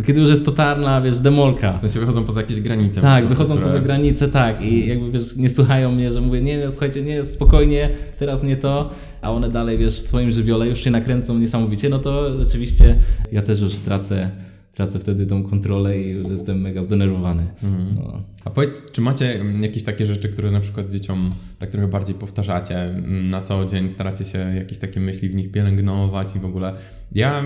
[0.06, 1.78] kiedy już jest totalna, wiesz, demolka.
[1.78, 3.00] W sensie wychodzą poza jakieś granice.
[3.00, 4.62] Tak, prostu, wychodzą które- poza granicę, tak.
[4.64, 8.56] I jakby wiesz, nie słuchają mnie, że mówię, nie, nie, słuchajcie, nie, spokojnie, teraz nie
[8.56, 8.90] to,
[9.22, 12.96] a one dalej, wiesz, w swoim żywiole już się nakręcą niesamowicie, no to rzeczywiście
[13.32, 14.30] ja też już tracę,
[14.76, 17.46] tracę wtedy tą kontrolę i już jestem mega zdenerwowany.
[17.94, 18.22] No.
[18.44, 22.14] A powiedz, czy macie mm, jakieś takie rzeczy, które na przykład dzieciom tak trochę bardziej
[22.14, 26.44] powtarzacie mm, na co dzień, staracie się jakieś takie myśli w nich pielęgnować i w
[26.44, 26.72] ogóle.
[27.12, 27.44] Ja,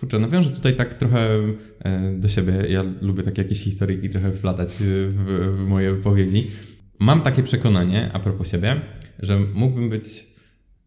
[0.00, 1.28] kurczę, nawiążę tutaj tak trochę
[1.80, 2.52] e, do siebie.
[2.68, 6.46] Ja lubię takie jakieś historyjki trochę wplatać e, w, w moje wypowiedzi.
[6.98, 8.80] Mam takie przekonanie, a propos siebie,
[9.18, 10.26] że mógłbym być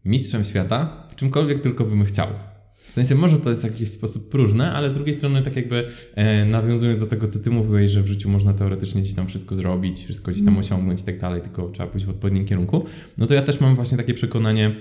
[0.04, 2.26] mistrzem świata w czymkolwiek tylko bym chciał.
[2.92, 5.88] W sensie może to jest w jakiś sposób próżne, ale z drugiej strony tak jakby
[6.14, 9.56] e, nawiązując do tego, co ty mówiłeś, że w życiu można teoretycznie gdzieś tam wszystko
[9.56, 12.84] zrobić, wszystko gdzieś tam osiągnąć i tak dalej, tylko trzeba pójść w odpowiednim kierunku,
[13.18, 14.76] no to ja też mam właśnie takie przekonanie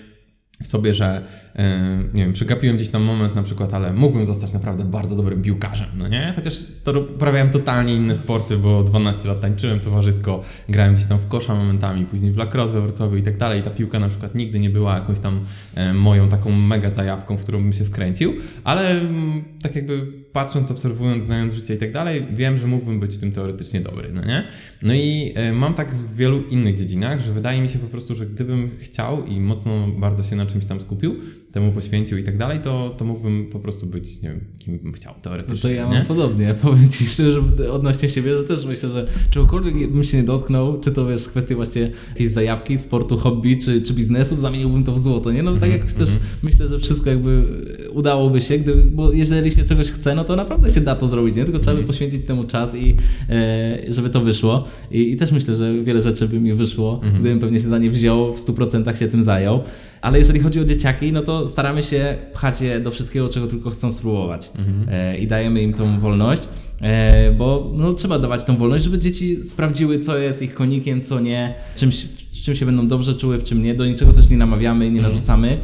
[0.63, 1.21] w sobie, że
[1.55, 1.79] e,
[2.13, 5.87] nie wiem, przegapiłem gdzieś tam moment na przykład, ale mógłbym zostać naprawdę bardzo dobrym piłkarzem,
[5.97, 6.33] no nie?
[6.35, 11.27] Chociaż to uprawiałem totalnie inne sporty, bo 12 lat tańczyłem towarzysko, grałem gdzieś tam w
[11.27, 13.63] kosza momentami, później w lacrosse we Wrocławiu i tak dalej.
[13.63, 15.45] Ta piłka na przykład nigdy nie była jakąś tam
[15.75, 18.33] e, moją taką mega zajawką, w którą bym się wkręcił,
[18.63, 23.15] ale mm, tak jakby patrząc, obserwując, znając życie i tak dalej, wiem, że mógłbym być
[23.15, 24.47] w tym teoretycznie dobry, no nie?
[24.81, 28.15] No i e, mam tak w wielu innych dziedzinach, że wydaje mi się po prostu,
[28.15, 31.15] że gdybym chciał i mocno bardzo się na czymś tam skupił,
[31.51, 34.93] temu poświęcił i tak dalej, to, to mógłbym po prostu być, nie wiem, kim bym
[34.93, 35.93] chciał No teoretycznie, to ja nie?
[35.93, 36.55] mam podobnie.
[36.61, 40.91] Powiem Ci szczerze odnośnie siebie, że też myślę, że czegokolwiek bym się nie dotknął, czy
[40.91, 45.31] to wiesz, kwestie właśnie jakiejś zajawki, sportu, hobby, czy, czy biznesu, zamieniłbym to w złoto,
[45.31, 45.43] nie?
[45.43, 46.09] No tak jakoś też
[46.43, 47.47] myślę, że wszystko jakby
[47.93, 51.35] udałoby się, gdy, bo jeżeli się czegoś chce, no to naprawdę się da to zrobić,
[51.35, 51.43] nie?
[51.43, 52.95] Tylko trzeba by poświęcić temu czas i
[53.29, 54.63] e, żeby to wyszło.
[54.91, 57.89] I, I też myślę, że wiele rzeczy by mi wyszło, gdybym pewnie się za nie
[57.89, 59.59] wziął, w 100% się tym zajął.
[60.01, 63.69] Ale jeżeli chodzi o dzieciaki, no to staramy się pchać je do wszystkiego, czego tylko
[63.69, 64.51] chcą spróbować.
[64.91, 66.41] E, I dajemy im tą wolność.
[66.81, 71.19] E, bo no, trzeba dawać tą wolność, żeby dzieci sprawdziły, co jest ich konikiem, co
[71.19, 73.75] nie, czym, się- w czym się będą dobrze czuły, w czym nie.
[73.75, 75.57] Do niczego też nie namawiamy, nie narzucamy.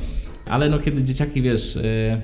[0.46, 2.22] Ale no, kiedy dzieciaki, wiesz, e,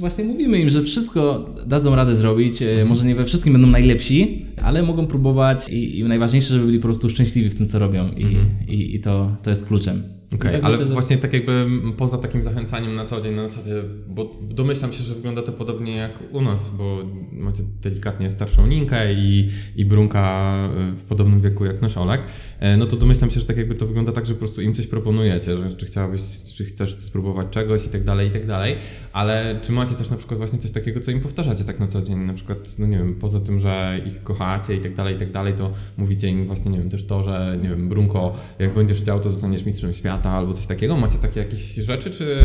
[0.00, 4.46] właśnie mówimy im, że wszystko dadzą radę zrobić, e, może nie we wszystkim będą najlepsi,
[4.62, 8.08] ale mogą próbować i, i najważniejsze, żeby byli po prostu szczęśliwi w tym, co robią
[8.08, 8.26] i,
[8.72, 10.19] i, i to, to jest kluczem.
[10.34, 11.66] Okej, tak ale myślę, że- właśnie tak jakby
[11.96, 15.96] poza takim zachęcaniem na co dzień, na zasadzie, bo domyślam się, że wygląda to podobnie
[15.96, 16.98] jak u nas, bo
[17.32, 20.54] macie delikatnie starszą Ninkę i, i Brunka
[20.94, 22.20] w podobnym wieku jak nasz Olek,
[22.60, 24.74] e, no to domyślam się, że tak jakby to wygląda tak, że po prostu im
[24.74, 26.20] coś proponujecie, że czy chciałabyś,
[26.56, 28.76] czy chcesz spróbować czegoś i tak dalej, i tak dalej,
[29.12, 32.02] ale czy macie też na przykład właśnie coś takiego, co im powtarzacie tak na co
[32.02, 35.18] dzień, na przykład, no nie wiem, poza tym, że ich kochacie i tak dalej, i
[35.18, 38.74] tak dalej, to mówicie im właśnie, nie wiem, też to, że, nie wiem, Brunko, jak
[38.74, 40.96] będziesz chciał, to zostaniesz mistrzem świata albo coś takiego.
[40.96, 42.36] Macie takie jakieś rzeczy, czy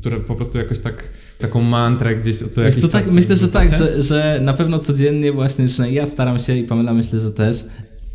[0.00, 3.68] które po prostu jakoś tak, taką mantrę gdzieś co jakiś co, tak, myślę, że tak,
[3.78, 7.64] że, że na pewno codziennie właśnie, przynajmniej ja staram się i Pamela myślę, że też,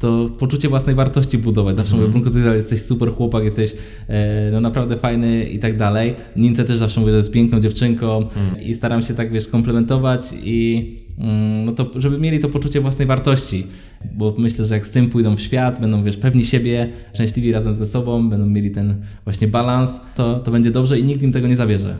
[0.03, 1.75] to poczucie własnej wartości budować.
[1.75, 3.75] Zawsze mówię, Brunko, ty jesteś super chłopak, jesteś
[4.07, 6.15] e, no naprawdę fajny i tak dalej.
[6.35, 8.27] Nince też zawsze mówię, że jest piękną dziewczynką
[8.63, 13.07] i staram się tak, wiesz, komplementować i mm, no to, żeby mieli to poczucie własnej
[13.07, 13.67] wartości.
[14.13, 17.73] Bo myślę, że jak z tym pójdą w świat, będą, wiesz, pewni siebie, szczęśliwi razem
[17.73, 21.47] ze sobą, będą mieli ten właśnie balans, to, to będzie dobrze i nikt im tego
[21.47, 21.95] nie zabierze.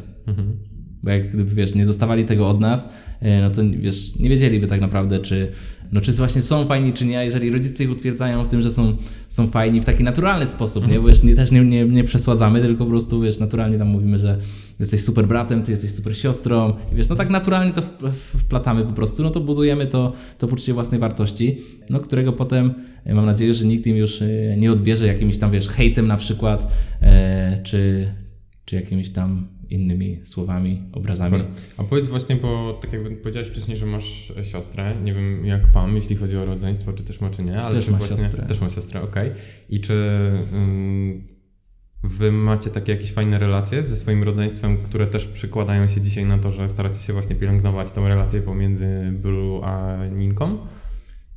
[1.03, 2.89] Bo jak gdyby, wiesz, nie dostawali tego od nas,
[3.21, 5.51] e, no to wiesz, nie wiedzieliby tak naprawdę, czy,
[5.91, 8.71] no, czy właśnie są fajni, czy nie, a jeżeli rodzice ich utwierdzają w tym, że
[8.71, 8.95] są,
[9.27, 10.99] są fajni w taki naturalny sposób, nie?
[10.99, 14.17] Bo wiesz, nie, też nie, nie, nie przesładzamy, tylko po prostu, wiesz, naturalnie tam mówimy,
[14.17, 14.37] że
[14.79, 17.81] jesteś super bratem, ty jesteś super siostrą i wiesz, no tak naturalnie to
[18.11, 21.57] wplatamy po prostu, no to budujemy to, to poczucie własnej wartości,
[21.89, 22.73] no którego potem
[23.05, 24.27] e, mam nadzieję, że nikt im już e,
[24.57, 28.07] nie odbierze jakimś tam, wiesz, hejtem na przykład, e, czy,
[28.65, 31.37] czy jakimiś tam innymi słowami, obrazami.
[31.37, 31.53] Super.
[31.77, 35.95] A powiedz właśnie, bo tak jakby powiedziałeś wcześniej, że masz siostrę, nie wiem jak Pam,
[35.95, 38.17] jeśli chodzi o rodzeństwo, czy też ma, czy nie, ale Też czy ma właśnie...
[38.17, 38.45] siostrę.
[38.45, 39.31] Też ma siostrę, okej.
[39.69, 39.93] I czy
[40.53, 41.27] ym,
[42.03, 46.37] wy macie takie jakieś fajne relacje ze swoim rodzeństwem, które też przykładają się dzisiaj na
[46.37, 50.57] to, że staracie się właśnie pielęgnować tą relację pomiędzy Blue a Ninką?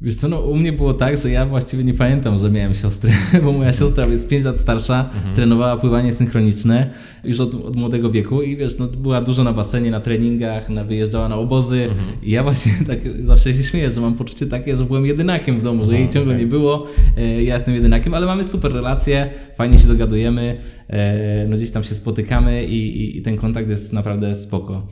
[0.01, 3.13] Wiesz co, no u mnie było tak, że ja właściwie nie pamiętam, że miałem siostrę,
[3.45, 6.91] bo moja siostra jest 5 lat starsza, trenowała pływanie synchroniczne
[7.25, 10.85] już od, od młodego wieku i wiesz, no była dużo na basenie, na treningach, na,
[10.85, 11.89] wyjeżdżała na obozy.
[12.23, 15.63] I ja właśnie tak zawsze się śmieję, że mam poczucie takie, że byłem jedynakiem w
[15.63, 16.87] domu, że jej ciągle nie było,
[17.17, 20.57] e, ja jestem jedynakiem, ale mamy super relacje, fajnie się dogadujemy,
[20.89, 24.87] e, no gdzieś tam się spotykamy i, i, i ten kontakt jest naprawdę spoko.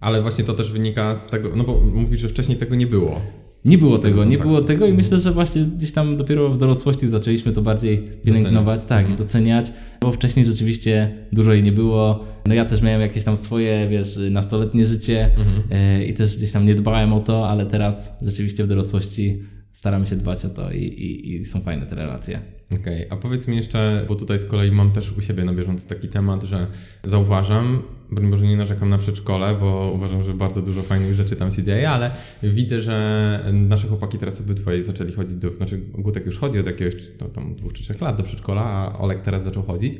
[0.00, 3.20] Ale właśnie to też wynika z tego, no bo mówisz, że wcześniej tego nie było.
[3.64, 7.08] Nie było tego, nie było tego i myślę, że właśnie gdzieś tam dopiero w dorosłości
[7.08, 12.24] zaczęliśmy to bardziej pielęgnować, tak, i doceniać, bo wcześniej rzeczywiście dużo jej nie było.
[12.46, 15.30] No ja też miałem jakieś tam swoje, wiesz, nastoletnie życie
[15.70, 19.42] e, i też gdzieś tam nie dbałem o to, ale teraz rzeczywiście w dorosłości
[19.72, 22.40] staramy się dbać o to i, i, i są fajne te relacje.
[22.80, 25.88] Okej, a powiedz mi jeszcze, bo tutaj z kolei mam też u siebie na bieżąco
[25.88, 26.66] taki temat, że
[27.04, 27.82] zauważam,
[28.12, 31.62] broń Boże nie narzekam na przedszkole, bo uważam, że bardzo dużo fajnych rzeczy tam się
[31.62, 32.10] dzieje, ale
[32.42, 36.94] widzę, że nasze chłopaki teraz obydwoje zaczęli chodzić do, znaczy Gutek już chodzi od jakiegoś
[37.20, 39.92] no, tam dwóch czy trzech lat do przedszkola, a Olek teraz zaczął chodzić.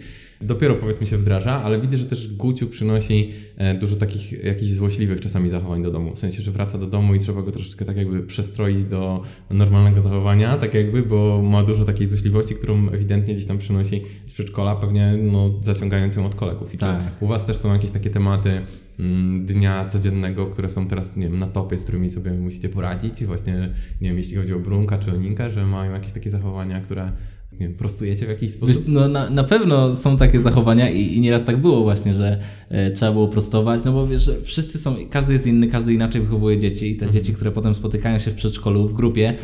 [0.42, 5.20] Dopiero powiedzmy się wdraża, ale widzę, że też Guciu przynosi e, dużo takich jakichś złośliwych
[5.20, 6.14] czasami zachowań do domu.
[6.14, 10.00] W sensie, że wraca do domu i trzeba go troszeczkę tak jakby przestroić do normalnego
[10.00, 14.76] zachowania, tak jakby, bo ma dużo takiej złośliwości, którą ewidentnie gdzieś tam przynosi z przedszkola,
[14.76, 16.74] pewnie no, zaciągając ją od kolegów.
[16.74, 17.02] I czy Tak.
[17.20, 18.62] u Was też są jakieś takie tematy
[18.98, 23.22] mm, dnia codziennego, które są teraz, nie wiem, na topie, z którymi sobie musicie poradzić?
[23.22, 23.54] I właśnie,
[24.00, 27.12] nie wiem, jeśli chodzi o Brunka czy o Ninkę, że mają jakieś takie zachowania, które,
[27.52, 28.84] nie wiem, prostujecie w jakiś sposób?
[28.88, 32.38] no, na, na pewno są takie zachowania i, i nieraz tak było właśnie, że
[32.68, 36.20] e, trzeba było prostować, no bo wiesz, że wszyscy są, każdy jest inny, każdy inaczej
[36.20, 39.36] wychowuje dzieci i te dzieci, które potem spotykają się w przedszkolu, w grupie,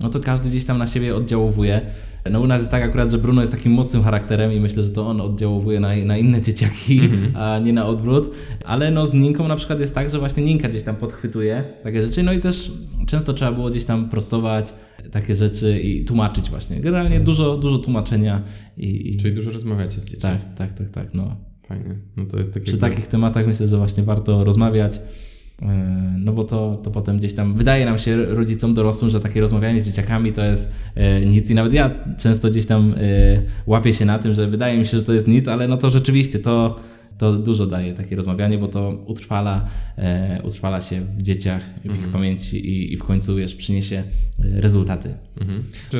[0.00, 1.80] no to każdy gdzieś tam na siebie oddziałuje.
[2.30, 4.90] No u nas jest tak akurat, że Bruno jest takim mocnym charakterem i myślę, że
[4.90, 7.00] to on oddziałuje na, na inne dzieciaki,
[7.34, 8.34] a nie na odwrót.
[8.64, 12.06] Ale no z Ninką na przykład jest tak, że właśnie Ninka gdzieś tam podchwytuje takie
[12.06, 12.72] rzeczy, no i też
[13.06, 14.74] często trzeba było gdzieś tam prostować
[15.10, 16.80] takie rzeczy i tłumaczyć właśnie.
[16.80, 18.42] Generalnie dużo, dużo tłumaczenia
[18.76, 20.22] i, i Czyli dużo rozmawiacie z dziećmi.
[20.22, 21.36] tak, tak, tak, tak, no.
[21.68, 21.98] Fajnie.
[22.16, 22.66] No to jest takie...
[22.66, 25.00] Przy takich tematach myślę, że właśnie warto rozmawiać,
[26.18, 29.80] no bo to, to potem gdzieś tam wydaje nam się rodzicom dorosłym, że takie rozmawianie
[29.80, 34.04] z dzieciakami to jest yy, nic i nawet ja często gdzieś tam yy, łapię się
[34.04, 36.76] na tym, że wydaje mi się, że to jest nic, ale no to rzeczywiście to,
[37.18, 40.04] to dużo daje takie rozmawianie, bo to utrwala, yy,
[40.42, 44.02] utrwala się w dzieciach, w ich pamięci i, i w końcu wiesz, przyniesie
[44.38, 45.14] yy, rezultaty.
[45.40, 45.64] Mhm.
[45.90, 45.98] Czy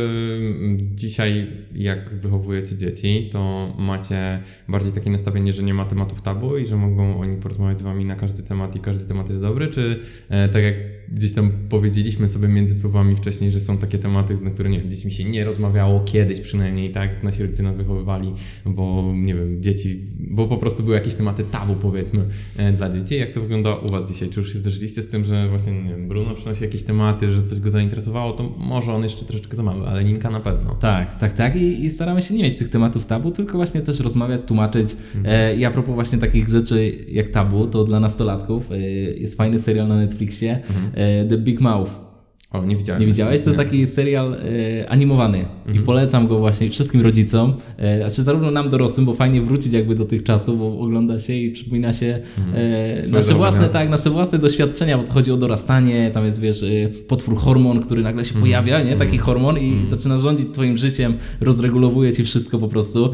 [0.61, 6.59] mm, dzisiaj, jak wychowujecie dzieci, to macie bardziej takie nastawienie, że nie ma tematów tabu
[6.59, 9.69] i że mogą oni porozmawiać z wami na każdy temat i każdy temat jest dobry?
[9.69, 9.99] Czy
[10.29, 10.75] e, tak jak
[11.09, 14.89] gdzieś tam powiedzieliśmy sobie między słowami wcześniej, że są takie tematy, na które nie wiem,
[14.89, 18.33] dziećmi się nie rozmawiało kiedyś przynajmniej, tak jak nasi rodzice nas wychowywali,
[18.67, 22.25] bo nie wiem, dzieci, bo po prostu były jakieś tematy tabu powiedzmy
[22.57, 23.15] e, dla dzieci.
[23.15, 24.29] Jak to wygląda u was dzisiaj?
[24.29, 27.43] Czy już się zderzyliście z tym, że właśnie nie wiem, Bruno przynosi jakieś tematy, że
[27.43, 30.75] coś go zainteresowało, to może on jeszcze troszeczkę za mały, ale Ninka na pewno.
[30.75, 31.57] Tak, tak, tak.
[31.57, 34.97] I, I staramy się nie mieć tych tematów tabu, tylko właśnie też rozmawiać, tłumaczyć.
[35.25, 38.79] E, I a propos właśnie takich rzeczy jak tabu, to dla nastolatków e,
[39.21, 40.59] jest fajny serial na Netflixie
[40.95, 42.12] e, The Big Mouth.
[42.53, 43.01] O, nie widziałem.
[43.01, 43.41] Nie widziałeś?
[43.41, 45.45] To jest taki serial e, animowany.
[45.75, 49.95] I polecam go właśnie wszystkim rodzicom, e, znaczy zarówno nam dorosłym, bo fajnie wrócić jakby
[49.95, 52.21] do tych czasów, bo ogląda się i przypomina się
[52.55, 53.37] e, nasze zachowania.
[53.37, 56.65] własne, tak, nasze własne doświadczenia, bo to chodzi o dorastanie, tam jest wiesz,
[57.09, 58.97] potwór hormon, który nagle się pojawia, nie?
[58.97, 63.13] Taki hormon i zaczyna rządzić twoim życiem, rozregulowuje ci wszystko po prostu.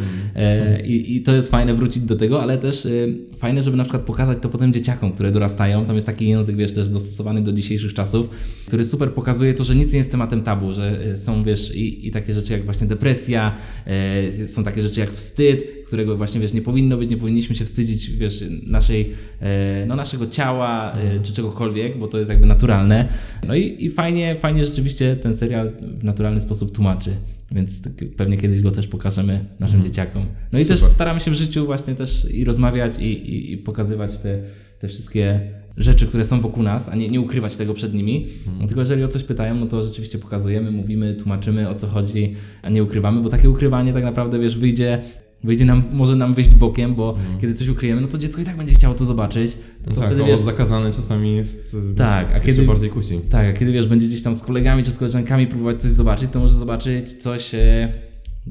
[0.84, 2.88] I, i to jest fajne wrócić do tego, ale też
[3.36, 6.72] fajne, żeby na przykład pokazać to potem dzieciakom, które dorastają, tam jest taki język, wiesz,
[6.72, 8.28] też dostosowany do dzisiejszych czasów,
[8.66, 11.74] który super pokazuje pokazuje to, że nic nie jest tematem tabu, że e, są, wiesz,
[11.74, 13.56] i, i takie rzeczy jak właśnie depresja,
[13.86, 17.64] e, są takie rzeczy jak wstyd, którego właśnie, wiesz, nie powinno być, nie powinniśmy się
[17.64, 23.08] wstydzić, wiesz, naszej, e, no, naszego ciała e, czy czegokolwiek, bo to jest jakby naturalne.
[23.48, 27.10] No i, i fajnie, fajnie rzeczywiście ten serial w naturalny sposób tłumaczy.
[27.52, 30.24] Więc tak pewnie kiedyś go też pokażemy naszym dzieciakom.
[30.52, 30.94] No i też Super.
[30.94, 34.38] staramy się w życiu właśnie też i rozmawiać i, i, i pokazywać te,
[34.78, 35.40] te wszystkie
[35.78, 38.26] rzeczy, które są wokół nas, a nie, nie ukrywać tego przed nimi.
[38.60, 42.34] No, tylko jeżeli o coś pytają, no to rzeczywiście pokazujemy, mówimy, tłumaczymy o co chodzi,
[42.62, 44.98] a nie ukrywamy, bo takie ukrywanie tak naprawdę, wiesz, wyjdzie
[45.44, 48.56] wyjdzie nam, może nam wyjść bokiem, bo kiedy coś ukryjemy, no to dziecko i tak
[48.56, 49.58] będzie chciało to zobaczyć.
[49.86, 53.20] No to tak, wtedy, wiesz, zakazany czasami jest e, Tak, a kiedy- bardziej kusi.
[53.30, 56.30] tak, a kiedy wiesz, będzie gdzieś tam z kolegami czy z koleżankami próbować coś zobaczyć,
[56.32, 57.92] to może zobaczyć coś, e,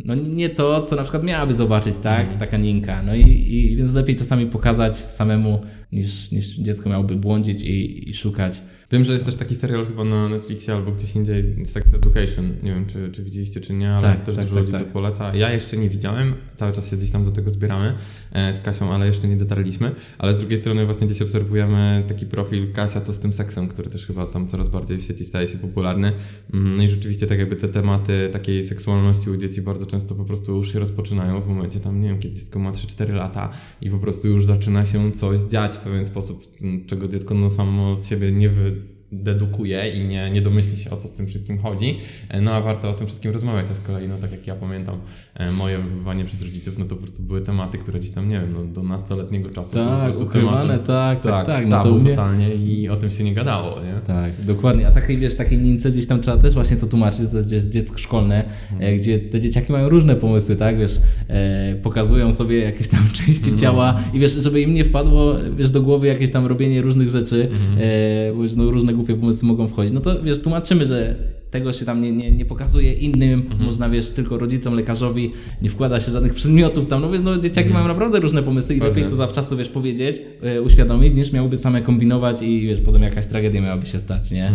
[0.05, 2.37] no nie to, co na przykład miałaby zobaczyć, tak?
[2.37, 3.03] Taka ninka.
[3.03, 8.13] No i, i więc lepiej czasami pokazać samemu, niż, niż dziecko miałoby błądzić i, i
[8.13, 8.61] szukać.
[8.91, 12.55] Wiem, że jest też taki serial chyba na Netflixie albo gdzieś indziej, Sex Education.
[12.63, 14.87] Nie wiem, czy, czy widzieliście, czy nie, ale Tak, też tak, dużo tak, ludzi tak.
[14.87, 15.35] to poleca.
[15.35, 17.93] Ja jeszcze nie widziałem, cały czas się gdzieś tam do tego zbieramy
[18.31, 19.91] e, z Kasią, ale jeszcze nie dotarliśmy.
[20.17, 23.89] Ale z drugiej strony właśnie gdzieś obserwujemy taki profil Kasia, co z tym seksem, który
[23.89, 26.13] też chyba tam coraz bardziej w sieci staje się popularny.
[26.53, 30.25] Mm, No i rzeczywiście tak jakby te tematy takiej seksualności u dzieci bardzo często po
[30.25, 33.49] prostu już się rozpoczynają w momencie tam, nie wiem, kiedy dziecko ma 3-4 lata
[33.81, 36.43] i po prostu już zaczyna się coś dziać w pewien sposób,
[36.87, 38.76] czego dziecko no samo z siebie nie wy
[39.11, 41.95] dedukuje i nie, nie domyśli się o co z tym wszystkim chodzi,
[42.29, 44.55] E, no a warto o tym wszystkim rozmawiać, a z kolei, no tak jak ja
[44.55, 44.97] pamiętam,
[45.35, 48.39] e, moje wychowanie przez rodziców, no to po prostu były tematy, które gdzieś tam, nie
[48.39, 51.67] wiem, no do nastoletniego czasu były Tak, prostu ukrywane, tematem- tak, tak, tak.
[51.67, 53.93] No to mnie, totalnie i o tym się nie gadało, nie?
[54.07, 54.87] Tak, dokładnie.
[54.87, 57.97] A takiej, wiesz, takiej nince gdzieś tam trzeba też właśnie to tłumaczyć, to jest dziecko
[57.97, 58.43] szkolne,
[58.79, 63.55] e, gdzie te dzieciaki mają różne pomysły, tak, wiesz, e, pokazują sobie jakieś tam części
[63.55, 67.49] ciała i wiesz, żeby im nie wpadło, wiesz, do głowy jakieś tam robienie różnych rzeczy,
[67.77, 71.15] e, bo wiesz, no, różne głupie pomysły mogą wchodzić, no to wiesz, tłumaczymy, że
[71.51, 75.99] tego się tam nie, nie, nie pokazuje innym, można, wiesz, tylko rodzicom, lekarzowi, nie wkłada
[75.99, 79.15] się żadnych przedmiotów tam, no wiesz, no dzieciaki mają naprawdę różne pomysły i lepiej to
[79.15, 83.85] zawczasu, wiesz, powiedzieć, e, uświadomić, niż miałyby same kombinować i wiesz, potem jakaś tragedia miałaby
[83.85, 84.51] się stać, nie?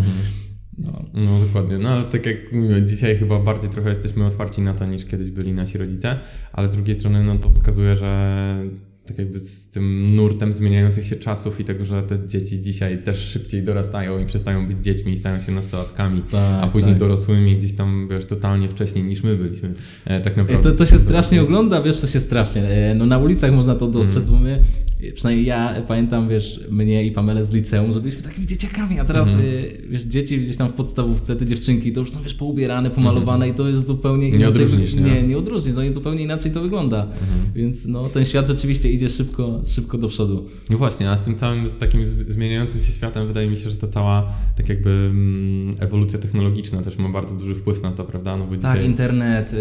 [0.77, 1.05] No.
[1.13, 4.85] No dokładnie, no ale tak jak mówię, dzisiaj chyba bardziej trochę jesteśmy otwarci na to
[4.85, 6.19] niż kiedyś byli nasi rodzice,
[6.53, 8.63] ale z drugiej strony no to wskazuje, że
[9.05, 13.17] tak jakby z tym nurtem zmieniających się czasów i tego, że te dzieci dzisiaj też
[13.17, 16.99] szybciej dorastają i przestają być dziećmi i stają się nastolatkami, Tak, a później tak.
[16.99, 19.71] dorosłymi gdzieś tam, wiesz, totalnie wcześniej niż my byliśmy.
[20.05, 20.71] E, tak naprawdę.
[20.71, 22.61] To, to się strasznie ogląda, wiesz, to się strasznie.
[22.63, 24.61] e, No na ulicach można to dostrzec, bo my,
[25.11, 29.27] przynajmniej ja pamiętam, wiesz, mnie i Pamelę z liceum, że byliśmy takimi dzieciakami, a teraz,
[29.29, 29.37] e,
[29.89, 33.53] wiesz, dzieci gdzieś tam w podstawówce, te dziewczynki, to już są, wiesz, poubierane, pomalowane i
[33.53, 34.63] to jest zupełnie Nie inaczej.
[34.63, 35.01] odróżnisz, nie?
[35.01, 37.07] Nie, nie odróżnisz, no i zupełnie inaczej to wygląda.
[37.55, 40.45] Więc no, ten świat rzeczywiście idzie szybko, szybko do przodu.
[40.69, 43.87] No właśnie, a z tym całym takim zmieniającym się światem wydaje mi się, że ta
[43.87, 48.37] cała tak jakby mm, ewolucja technologiczna też ma bardzo duży wpływ na to, prawda?
[48.37, 48.77] No bo dzisiaj...
[48.77, 49.57] Tak, internet, y,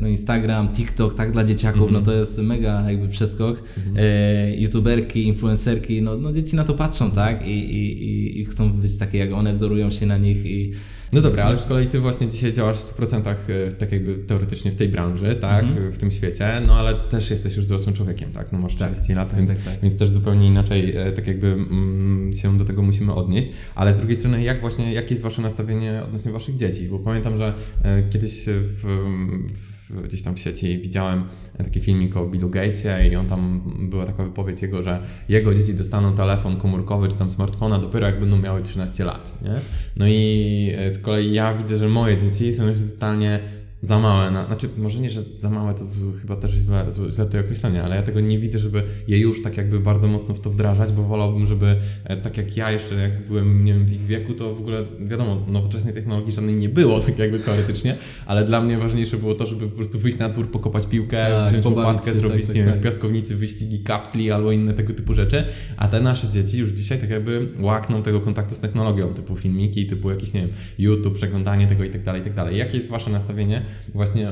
[0.00, 1.92] no Instagram, TikTok, tak dla dzieciaków, Mhm.
[1.94, 3.62] no to jest mega jakby przeskok.
[3.96, 4.54] E,
[4.86, 7.46] YouTuberki, influencerki, no, no dzieci na to patrzą, tak?
[7.46, 10.72] I, i, i, chcą być takie jak one, wzorują się na nich i
[11.12, 14.72] No dobra, ale z kolei ty właśnie dzisiaj działasz w 100% e, tak jakby teoretycznie
[14.72, 15.92] w tej branży, tak, Mhm.
[15.92, 19.34] w tym świecie, no ale też jesteś już dorosłym człowiekiem, tak, no masz 40 lat,
[19.36, 19.80] więc, tak, tak.
[19.82, 23.96] więc też zupełnie inaczej e, tak jakby mm, się do tego musimy odnieść, ale z
[23.96, 28.02] drugiej strony jak właśnie, jakie jest wasze nastawienie odnośnie waszych dzieci, bo pamiętam, że e,
[28.02, 31.24] kiedyś w, w, gdzieś tam w sieci widziałem
[31.58, 35.74] taki filmik o Billu Gatesie i on tam, była taka wypowiedź jego, że jego dzieci
[35.74, 39.54] dostaną telefon komórkowy czy tam smartfona dopiero jak będą miały 13 lat, nie?
[39.96, 43.40] No i e, z kolei ja widzę, że moje dzieci są jeszcze totalnie
[43.82, 47.26] za małe, na, znaczy może nie, że za małe to z, chyba też źle, źle
[47.26, 50.40] to określenie, ale ja tego nie widzę, żeby je już tak jakby bardzo mocno w
[50.40, 53.92] to wdrażać, bo wolałbym, żeby e, tak jak ja jeszcze jak byłem, nie wiem, w
[53.92, 57.96] ich wieku, to w ogóle wiadomo, nowoczesnej technologii żadnej nie było, tak jakby teoretycznie,
[58.26, 61.50] ale dla mnie ważniejsze było to, żeby po prostu wyjść na dwór, pokopać piłkę, Tak,
[61.50, 62.80] wziąć łopatkę, zrobić, tak, tak, nie wiem, tak.
[62.80, 65.44] w piaskownicy wyścigi kapsli albo inne tego typu rzeczy,
[65.76, 69.86] a te nasze dzieci już dzisiaj tak jakby łakną tego kontaktu z technologią, typu filmiki,
[69.86, 72.56] typu jakiś, nie wiem, YouTube, przeglądanie tego i tak dalej, i tak dalej.
[72.56, 73.62] Jakie jest Wasze nastawienie
[73.94, 74.28] właśnie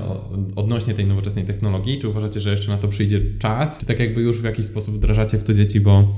[0.56, 1.98] odnośnie tej nowoczesnej technologii?
[1.98, 3.78] Czy uważacie, że jeszcze na to przyjdzie czas?
[3.78, 6.14] Czy tak jakby już w jakiś sposób wdrażacie w to dzieci, bo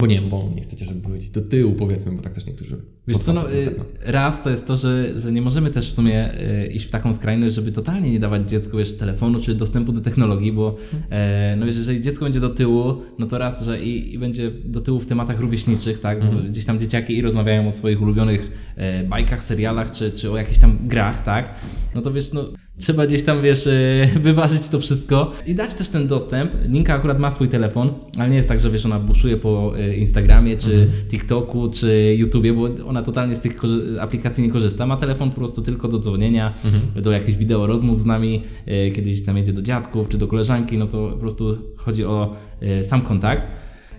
[0.00, 2.76] bo nie bo nie chcecie, żeby były dzieci do tyłu, powiedzmy, bo tak też niektórzy
[3.08, 3.84] Wiesz co, no, y, tego.
[4.06, 7.12] raz to jest to, że, że nie możemy też w sumie y, iść w taką
[7.12, 10.76] skrajność, żeby totalnie nie dawać dziecku wiesz, telefonu czy dostępu do technologii, bo
[11.10, 14.50] e, no wiesz, jeżeli dziecko będzie do tyłu, no to raz, że i, i będzie
[14.50, 18.72] do tyłu w tematach rówieśniczych, tak, bo gdzieś tam dzieciaki i rozmawiają o swoich ulubionych
[18.76, 21.54] e, bajkach, serialach czy, czy o jakichś tam grach, tak,
[21.94, 22.44] no to wiesz, no
[22.80, 26.52] Trzeba gdzieś tam, wiesz, e, wyważyć to wszystko i dać też ten dostęp.
[26.68, 29.96] Ninka akurat ma swój telefon, ale nie jest tak, że wiesz, ona buszuje po e,
[29.96, 33.56] Instagramie, czy TikToku, czy YouTubie, bo ona totalnie z tych
[34.00, 34.86] aplikacji nie korzysta.
[34.86, 36.54] Ma telefon po prostu tylko do dzwonienia,
[37.02, 40.78] do jakichś wideo rozmów z nami, e, kiedyś tam jedzie do dziadków, czy do koleżanki,
[40.78, 42.36] no to po prostu chodzi o
[42.82, 43.48] sam kontakt.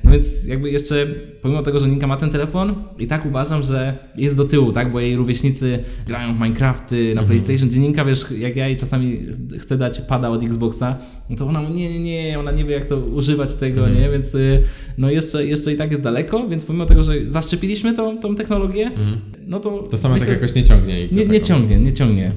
[0.03, 1.07] No więc jakby jeszcze,
[1.41, 4.91] pomimo tego, że Ninka ma ten telefon, i tak uważam, że jest do tyłu, tak?
[4.91, 9.19] Bo jej rówieśnicy grają w Minecrafty na PlayStation, gdzie Ninka, wiesz, jak ja jej czasami
[9.59, 10.97] chcę dać pada od Xboxa,
[11.29, 14.09] no to ona nie, nie, nie, ona nie wie jak to używać tego, nie?
[14.09, 14.63] Więc y,
[14.97, 18.91] no jeszcze, jeszcze i tak jest daleko, więc pomimo tego, że zaszczepiliśmy tą, tą technologię,
[19.51, 19.83] no to...
[19.91, 22.31] To samo myślę, tak jakoś nie ciągnie ich nie, nie ciągnie, nie ciągnie.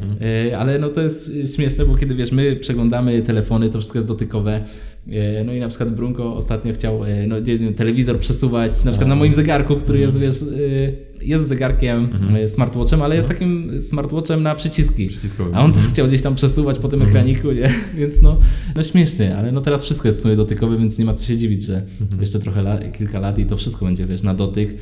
[0.50, 4.08] E, ale no to jest śmieszne, bo kiedy wiesz, my przeglądamy telefony, to wszystko jest
[4.08, 4.60] dotykowe.
[5.08, 9.08] E, no i na przykład Brunko ostatnio chciał e, no, wiem, telewizor przesuwać, na przykład
[9.08, 14.42] na moim zegarku, który jest, wiesz, e, jest zegarkiem, e, smartwatchem, ale jest takim smartwatchem
[14.42, 15.06] na przyciski.
[15.06, 15.50] Przyciskowy.
[15.54, 17.70] A on też chciał gdzieś tam przesuwać po tym ekraniku, nie?
[18.00, 18.38] Więc no,
[18.76, 21.36] no śmiesznie, ale no teraz wszystko jest w sumie dotykowe, więc nie ma co się
[21.36, 21.82] dziwić, że
[22.20, 24.76] jeszcze trochę la, kilka lat i to wszystko będzie, wiesz, na dotyk.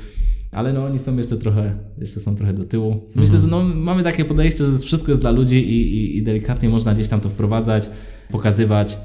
[0.52, 3.00] Ale no oni są jeszcze trochę, jeszcze są trochę do tyłu.
[3.14, 6.68] Myślę, że no, mamy takie podejście, że wszystko jest dla ludzi i, i, i delikatnie
[6.68, 7.90] można gdzieś tam to wprowadzać,
[8.30, 8.98] pokazywać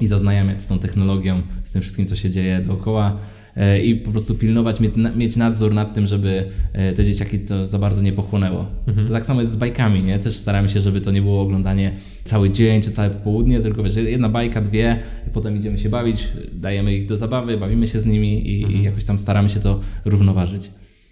[0.00, 3.16] i zaznajamiać z tą technologią, z tym wszystkim, co się dzieje dookoła
[3.84, 7.66] i po prostu pilnować, mieć, na- mieć nadzór nad tym, żeby e, te dzieciaki to
[7.66, 8.66] za bardzo nie pochłonęło.
[9.06, 10.18] To tak samo jest z bajkami, nie?
[10.18, 11.92] Też staramy się, żeby to nie było oglądanie
[12.24, 14.98] cały dzień czy całe południe, tylko wiesz, jedna bajka, dwie,
[15.32, 19.04] potem idziemy się bawić, dajemy ich do zabawy, bawimy się z nimi i, i jakoś
[19.04, 20.70] tam staramy się to równoważyć.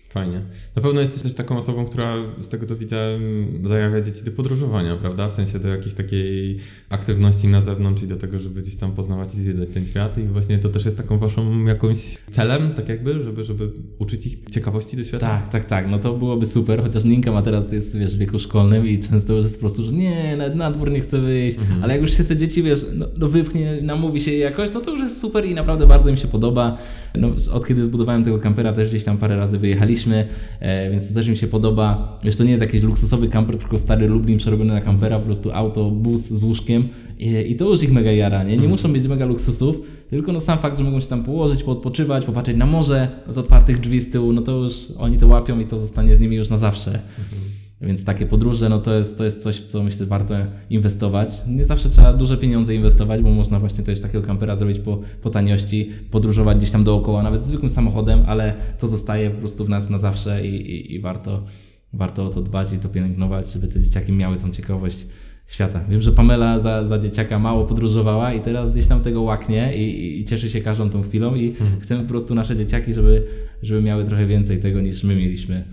[0.08, 0.40] Fajnie.
[0.76, 3.18] Na pewno jesteś też taką osobą, która z tego co widzę
[3.64, 5.28] zajawia dzieci do podróżowania, prawda?
[5.28, 9.34] W sensie do jakiejś takiej aktywności na zewnątrz i do tego, żeby gdzieś tam poznawać
[9.34, 11.98] i zwiedzać ten świat i właśnie to też jest taką waszą jakąś
[12.30, 15.28] celem, tak jakby, żeby, żeby uczyć ich ciekawości do świata?
[15.28, 15.90] Tak, tak, tak.
[15.90, 19.32] No to byłoby super, chociaż Ninka ma teraz jest, wiesz, w wieku szkolnym i często
[19.32, 22.16] już jest po prostu, że nie, na, na dwór nie chce wyjść, ale jak już
[22.16, 25.44] się te dzieci, wiesz, no, no wypchnie, namówi się jakoś, no to już jest super
[25.44, 26.78] i naprawdę bardzo im się podoba.
[27.14, 31.14] No, od kiedy zbudowałem tego kampera, też gdzieś tam parę razy wyjechaliśmy, e, więc to
[31.14, 32.18] też im się podoba.
[32.24, 35.52] Wiesz, to nie jest jakiś luksusowy kamper, tylko stary Lublin przerobiony na kampera, po prostu
[35.52, 36.88] auto, bus z łóżkiem
[37.18, 38.56] i, i to już ich mega jara, nie?
[38.56, 39.76] Nie muszą mieć mega luksusów,
[40.10, 43.80] tylko no sam fakt, że mogą się tam położyć, poodpoczywać, popatrzeć na morze z otwartych
[43.80, 46.48] drzwi z tyłu, no to już oni to łapią i to zostanie z nimi już
[46.48, 47.00] na zawsze.
[47.80, 50.34] Więc takie podróże, no to jest, to jest coś, w co myślę warto
[50.70, 51.28] inwestować.
[51.46, 55.30] Nie zawsze trzeba duże pieniądze inwestować, bo można właśnie też takiego kampera zrobić po, po
[55.30, 59.90] taniości, podróżować gdzieś tam dookoła, nawet zwykłym samochodem, ale to zostaje po prostu w nas
[59.90, 61.44] na zawsze i, i, i warto,
[61.92, 65.06] warto o to dbać i to pielęgnować, żeby te dzieciaki miały tą ciekawość
[65.46, 65.84] świata.
[65.88, 70.18] Wiem, że Pamela za, za dzieciaka mało podróżowała i teraz gdzieś tam tego łaknie i,
[70.18, 73.26] i, cieszy się każdą tą chwilą i chcemy po prostu nasze dzieciaki, żeby,
[73.62, 75.64] żeby miały trochę więcej tego niż my mieliśmy.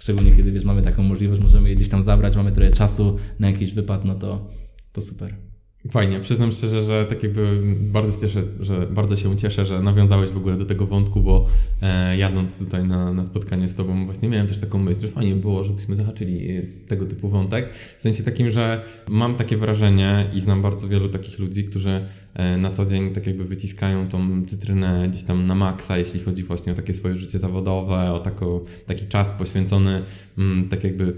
[0.00, 3.50] Szczególnie kiedy wiesz, mamy taką możliwość, możemy je gdzieś tam zabrać, mamy trochę czasu na
[3.50, 4.48] jakiś wypad, no to,
[4.92, 5.49] to super.
[5.88, 10.30] Fajnie, przyznam szczerze, że tak jakby bardzo się cieszę, że bardzo się cieszę, że nawiązałeś
[10.30, 11.46] w ogóle do tego wątku, bo
[11.82, 15.36] e, jadąc tutaj na, na spotkanie z Tobą właśnie miałem też taką myśl, że fajnie
[15.36, 17.74] było, żebyśmy zahaczyli e, tego typu wątek.
[17.98, 22.04] W sensie takim, że mam takie wrażenie i znam bardzo wielu takich ludzi, którzy
[22.34, 26.42] e, na co dzień tak jakby wyciskają tą cytrynę gdzieś tam na maksa, jeśli chodzi
[26.42, 30.02] właśnie o takie swoje życie zawodowe, o tako, taki czas poświęcony
[30.38, 31.14] mm, tak jakby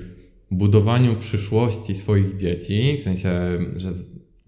[0.51, 3.31] budowaniu przyszłości swoich dzieci, w sensie,
[3.77, 3.93] że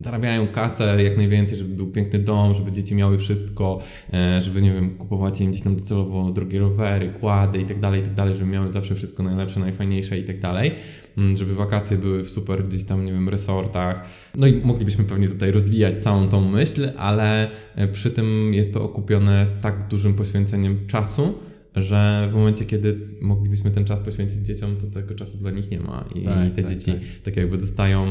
[0.01, 3.79] zarabiają kasę jak najwięcej, żeby był piękny dom, żeby dzieci miały wszystko,
[4.13, 8.01] e, żeby, nie wiem, kupować im gdzieś tam docelowo drogie rowery, kłady i tak dalej,
[8.01, 10.73] i tak dalej, żeby miały zawsze wszystko najlepsze, najfajniejsze i tak dalej,
[11.19, 14.09] Mm, żeby wakacje były w super gdzieś tam, nie wiem, resortach.
[14.35, 18.85] No i moglibyśmy pewnie tutaj rozwijać całą tą myśl, ale e, przy tym jest to
[18.85, 21.39] okupione tak dużym poświęceniem czasu,
[21.77, 25.81] że w momencie, kiedy moglibyśmy ten czas poświęcić dzieciom, to tego czasu dla nich nie
[25.81, 26.05] ma.
[26.15, 27.01] I Tak, te tak, dzieci tak.
[27.23, 28.07] tak jakby dostają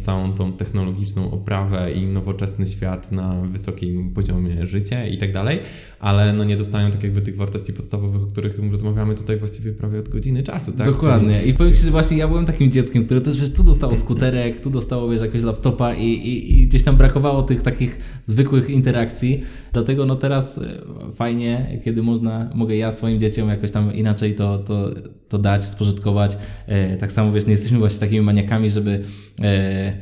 [0.00, 5.58] całą tą technologiczną oprawę i nowoczesny świat na wysokim poziomie życia i tak dalej,
[6.00, 9.98] ale no nie dostają tak jakby tych wartości podstawowych, o których rozmawiamy tutaj właściwie prawie
[9.98, 10.86] od godziny czasu, tak?
[10.86, 11.42] Dokładnie.
[11.42, 14.60] I powiem Ci, że właśnie ja byłem takim dzieckiem, które też, wiesz, tu dostało skuterek,
[14.60, 19.42] tu dostało, wiesz, jakiegoś laptopa i, i, i gdzieś tam brakowało tych takich zwykłych interakcji.
[19.72, 20.82] Dlatego no teraz e,
[21.14, 24.90] fajnie, kiedy można, mogę ja swoim dzieciom jakoś tam inaczej to, to,
[25.28, 26.38] to dać, spożytkować.
[26.66, 29.02] E, tak samo, wiesz, nie jesteśmy właśnie takimi maniakami, żeby
[29.42, 29.92] e,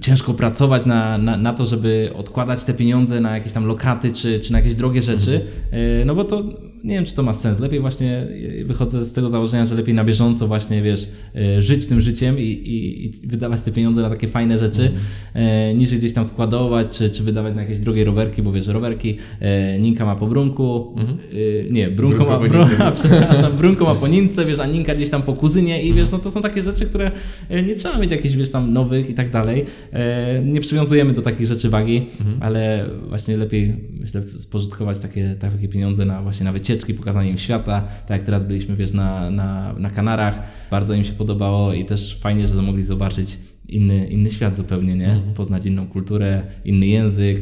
[0.00, 4.40] ciężko pracować na, na, na to, żeby odkładać te pieniądze na jakieś tam lokaty czy,
[4.40, 5.40] czy na jakieś drogie rzeczy,
[5.70, 6.44] e, no bo to
[6.84, 7.60] nie wiem, czy to ma sens.
[7.60, 8.26] Lepiej właśnie
[8.60, 11.08] y, wychodzę z tego założenia, że lepiej na bieżąco właśnie, wiesz,
[11.58, 14.90] y, żyć tym życiem i, i, i wydawać te pieniądze na takie fajne rzeczy,
[15.34, 19.16] e, niż gdzieś tam składować, czy, czy wydawać na jakieś drogie rowerki, bo wiesz, rowerki
[19.40, 20.94] e, Ninka ma po brunku,
[21.32, 22.92] y, nie, Brunko Brunko ma, po bru, Nince.
[23.02, 26.18] przepraszam, Brunko ma po Nince, wiesz, a Ninka gdzieś tam po kuzynie i wiesz, no
[26.18, 27.10] to są takie rzeczy, które
[27.48, 29.64] e, nie trzeba mieć jakichś, wiesz, tam nowych i tak dalej.
[29.92, 32.06] E, Nie przywiązujemy do takich rzeczy wagi,
[32.40, 37.88] ale właśnie lepiej, myślę, spożytkować takie, takie pieniądze na właśnie na wycieczki, pokazanie im świata,
[38.06, 42.18] tak jak teraz byliśmy, wiesz, na, na, na Kanarach, bardzo im się podobało i też
[42.18, 43.38] fajnie, że mogli zobaczyć
[43.68, 45.22] inny, inny świat zupełnie, nie?
[45.34, 47.38] Poznać inną kulturę, inny język,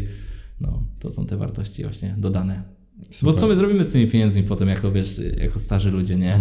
[0.61, 2.63] no, to są te wartości właśnie dodane.
[3.23, 6.41] Bo co my zrobimy z tymi pieniędzmi potem, jako wiesz, jako starzy ludzie, nie?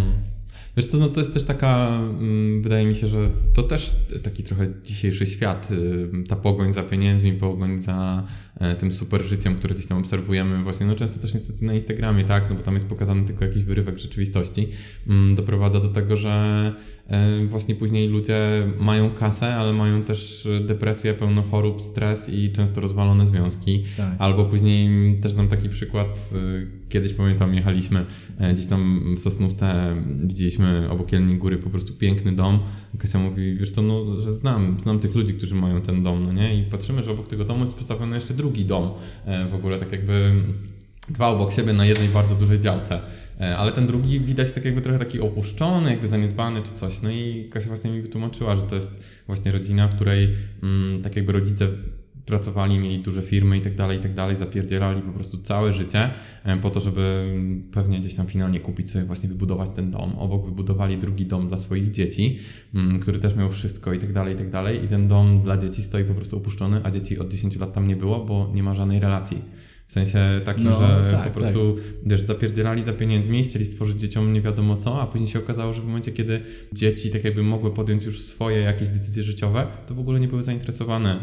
[0.78, 1.88] Wiesz co, no to jest też taka,
[2.20, 6.84] mm, wydaje mi się, że to też taki trochę dzisiejszy świat, y, ta pogoń za
[6.84, 8.28] pieniędzmi, pogoń za
[8.60, 12.24] e, tym super życiem, które gdzieś tam obserwujemy właśnie, no często też niestety na Instagramie,
[12.24, 14.68] tak, no bo tam jest pokazany tylko jakiś wyrywek rzeczywistości,
[15.08, 16.74] mm, doprowadza do tego, że
[17.50, 18.38] właśnie później ludzie
[18.80, 23.84] mają kasę, ale mają też depresję, pełno chorób, stres i często rozwalone związki.
[23.98, 24.16] Tak.
[24.20, 24.90] Albo później
[25.20, 28.06] też znam taki przykład, y, kiedyś pamiętam jechaliśmy
[28.40, 32.60] e, gdzieś tam w Sosnówce, widzieliśmy obok Jelni Góry po prostu piękny dom.
[32.98, 36.34] Kasia mówi, wiesz co, no, że znam, znam tych ludzi, którzy mają ten dom, no
[36.34, 36.60] nie?
[36.60, 38.90] I patrzymy, że obok tego domu jest postawiony jeszcze drugi dom,
[39.26, 40.32] e, w ogóle tak jakby
[41.10, 43.02] dwa obok siebie na jednej bardzo dużej działce.
[43.42, 47.02] E, Ale ten drugi widać tak jakby trochę taki opuszczony, jakby zaniedbany czy coś.
[47.02, 50.30] No i Kasia właśnie mi wytłumaczyła, że to jest właśnie rodzina, w której
[50.64, 51.68] mm, tak jakby rodzice
[52.26, 56.10] pracowali, mieli duże firmy i tak dalej, i tak dalej, zapierdzielali po prostu całe życie
[56.44, 57.36] e, po to, żeby
[57.72, 60.16] pewnie gdzieś tam finalnie kupić sobie, właśnie wybudować ten dom.
[60.20, 62.40] Obok wybudowali drugi dom dla swoich dzieci,
[62.76, 64.86] mm, który też miał wszystko i tak dalej, i tak dalej.
[64.86, 67.88] I ten dom dla dzieci stoi po prostu opuszczony, a dzieci od 10 lat tam
[67.88, 69.42] nie było, bo nie ma żadnej relacji.
[69.88, 71.76] W sensie takim, No, że tak, po prostu,
[72.06, 75.82] wiesz, zapierdzielali za pieniędzmi, chcieli stworzyć dzieciom nie wiadomo co, a później się okazało, że
[75.82, 76.42] w momencie, kiedy
[76.74, 80.44] dzieci tak jakby mogły podjąć już swoje jakieś decyzje życiowe, to w ogóle nie były
[80.44, 81.20] zainteresowane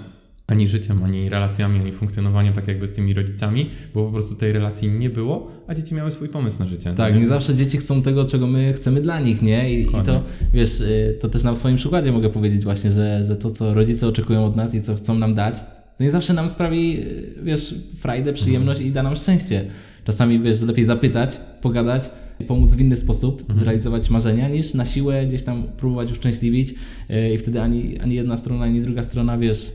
[0.47, 4.53] ani życiem, ani relacjami, ani funkcjonowaniem tak jakby z tymi rodzicami, bo po prostu tej
[4.53, 6.93] relacji nie było, a dzieci miały swój pomysł na życie.
[6.97, 9.75] Tak, nie zawsze dzieci chcą tego, czego my chcemy dla nich, nie?
[9.75, 10.23] I, i to,
[10.55, 14.07] wiesz, y, to też na swoim przykładzie mogę powiedzieć właśnie, że, że to, co rodzice
[14.07, 15.55] oczekują od nas i co chcą nam dać,
[16.03, 17.05] to nie zawsze nam sprawi,
[17.43, 19.65] wiesz, frajdę, przyjemność i da nam szczęście.
[20.05, 22.11] Czasami, wiesz, lepiej zapytać, pogadać,
[22.47, 26.71] pomóc w inny sposób, zrealizować marzenia, niż na siłę gdzieś tam próbować uszczęśliwić
[27.11, 29.73] y, i wtedy ani, ani jedna strona, ani druga strona, wiesz,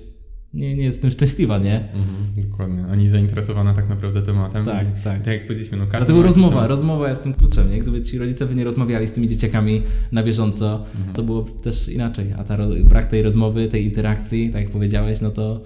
[0.54, 1.76] nie, nie jest w tym szczęśliwa, nie?
[1.76, 2.86] Mhm, dokładnie.
[2.86, 4.66] Ani zainteresowana tak naprawdę tematem.
[4.66, 5.24] Tak, I, tak.
[5.24, 7.80] Tak jak powiedzieliśmy, no każdy Dlatego rozmowa, tam- rozmowa jest tym kluczem, nie?
[7.80, 12.34] Gdyby ci rodzice by nie rozmawiali z tymi dzieciakami na bieżąco, to byłoby też inaczej.
[12.38, 15.62] A ta, brak tej rozmowy, tej interakcji, tak jak powiedziałeś, no to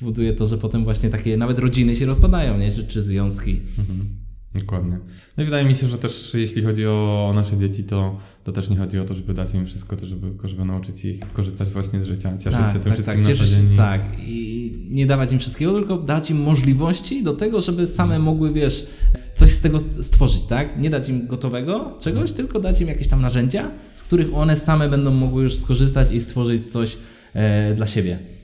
[0.00, 2.72] powoduje to, że potem właśnie takie nawet rodziny się rozpadają, nie?
[2.72, 3.60] Czy, czy związki.
[3.78, 4.26] Mhm.
[4.54, 4.98] Dokładnie.
[5.36, 8.70] No i wydaje mi się, że też jeśli chodzi o nasze dzieci, to, to też
[8.70, 12.02] nie chodzi o to, żeby dać im wszystko, to żeby, żeby nauczyć ich korzystać właśnie
[12.02, 13.76] z życia, cieszyć się tym wszystkim na co cieszysz się, dzień.
[13.76, 14.00] tak.
[14.18, 18.86] I nie dawać im wszystkiego, tylko dać im możliwości do tego, żeby same mogły, wiesz,
[19.34, 20.80] coś z tego stworzyć, tak?
[20.80, 24.88] Nie dać im gotowego czegoś, tylko dać im jakieś tam narzędzia, z których one same
[24.88, 26.98] będą mogły już skorzystać i stworzyć coś
[27.34, 28.35] e, dla siebie.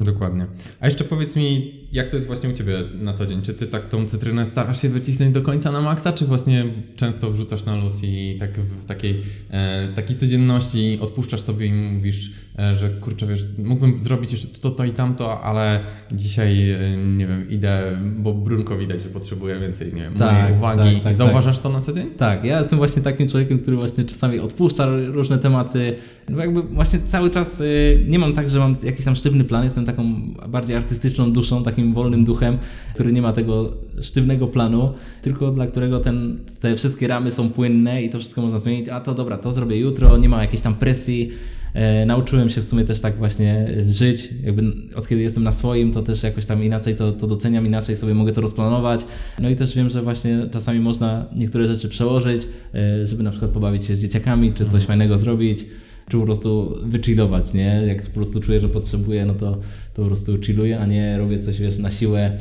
[0.00, 0.46] Dokładnie.
[0.80, 3.42] A jeszcze powiedz mi, jak to jest właśnie u Ciebie na co dzień?
[3.42, 6.64] Czy Ty tak tą cytrynę starasz się wycisnąć do końca na maksa, czy właśnie
[6.96, 12.30] często wrzucasz na luz i tak w takiej, e, takiej codzienności odpuszczasz sobie i mówisz,
[12.58, 15.80] e, że kurczę, wiesz, mógłbym zrobić jeszcze to, to i tamto, ale
[16.12, 20.56] dzisiaj, e, nie wiem, idę, bo Brunko widać, że potrzebuje więcej, nie wiem, Tak, mojej
[20.56, 20.94] uwagi.
[20.94, 22.06] tak, tak, Zauważasz to na co dzień?
[22.16, 25.96] Tak, ja jestem właśnie takim człowiekiem, który właśnie czasami odpuszcza różne tematy.
[26.28, 29.64] No jakby właśnie cały czas y, nie mam tak, że mam jakiś tam sztywny plan,
[29.64, 32.58] jestem taką bardziej artystyczną duszą, takim wolnym duchem,
[32.94, 38.02] który nie ma tego sztywnego planu, tylko dla którego ten, te wszystkie ramy są płynne
[38.02, 38.88] i to wszystko można zmienić.
[38.88, 41.30] A to dobra, to zrobię jutro, nie ma jakiejś tam presji.
[41.74, 44.62] E, nauczyłem się w sumie też tak właśnie żyć, jakby
[44.94, 48.14] od kiedy jestem na swoim, to też jakoś tam inaczej to, to doceniam, inaczej sobie
[48.14, 49.00] mogę to rozplanować.
[49.38, 52.42] No i też wiem, że właśnie czasami można niektóre rzeczy przełożyć,
[52.74, 55.66] e, żeby na przykład pobawić się z dzieciakami, czy coś fajnego zrobić,
[56.08, 57.82] czy po prostu wychillować, nie?
[57.86, 59.52] Jak po prostu czuję, że potrzebuję, no to,
[59.94, 62.32] to po prostu chilluję, a nie robię coś, wiesz, na siłę,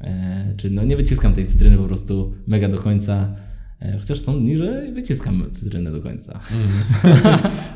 [0.00, 3.36] e, czy no nie wyciskam tej cytryny po prostu mega do końca.
[3.80, 6.40] E, Chociaż są dni, że wyciskam cytrynę do końca.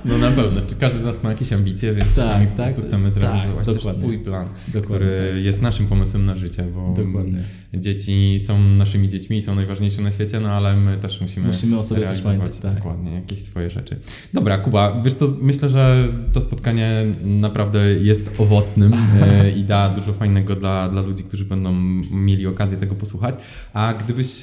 [0.04, 0.60] No na pewno.
[0.60, 3.12] Czy każdy z nas ma jakieś ambicje, więc Tak, czasami po tak, prostu chcemy tak,
[3.12, 4.00] zrealizować też dokładnie.
[4.02, 7.38] swój plan, Dokładnie, który jest naszym pomysłem na życie, bo Dokładnie.
[7.74, 11.78] dzieci są naszymi dziećmi i są najważniejsze na świecie, no ale my też musimy, Musimy
[11.78, 12.74] o sobie też realizować pamiętać, tak.
[12.74, 13.96] dokładnie jakieś swoje rzeczy.
[14.34, 20.12] Dobra, Kuba, wiesz co, myślę, że to spotkanie naprawdę jest owocnym e, i da dużo
[20.12, 21.72] fajnego dla, dla ludzi, którzy będą
[22.10, 23.34] mieli okazję tego posłuchać.
[23.72, 24.42] A gdybyś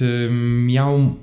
[0.65, 1.15] miał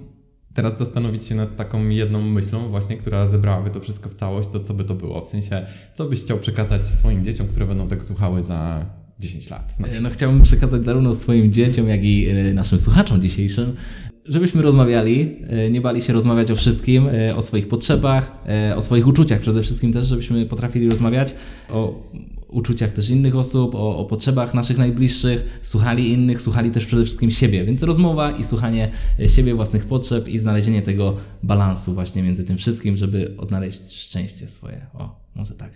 [0.54, 4.60] teraz zastanowić się nad taką jedną myślą właśnie, która zebrałaby to wszystko w całość, to
[4.60, 5.24] co by to było?
[5.24, 8.86] W sensie, co byś chciał przekazać swoim dzieciom, które będą tego słuchały za
[9.18, 9.74] 10 lat?
[9.84, 13.76] E, No, chciałbym przekazać zarówno swoim dzieciom, jak i e, naszym słuchaczom dzisiejszym,
[14.24, 18.32] żebyśmy rozmawiali, e, nie bali się rozmawiać o wszystkim, o swoich potrzebach,
[18.76, 21.34] o swoich uczuciach przede wszystkim też, żebyśmy potrafili rozmawiać
[21.70, 22.02] o
[22.48, 27.30] uczuciach też innych osób, o, o potrzebach naszych najbliższych, słuchali innych, słuchali też przede wszystkim
[27.30, 28.90] siebie, więc rozmowa i słuchanie
[29.20, 34.48] e, siebie, własnych potrzeb i znalezienie tego balansu właśnie między tym wszystkim, żeby odnaleźć szczęście
[34.48, 34.86] swoje.
[34.94, 35.70] O, może tak.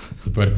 [0.24, 0.50] Super.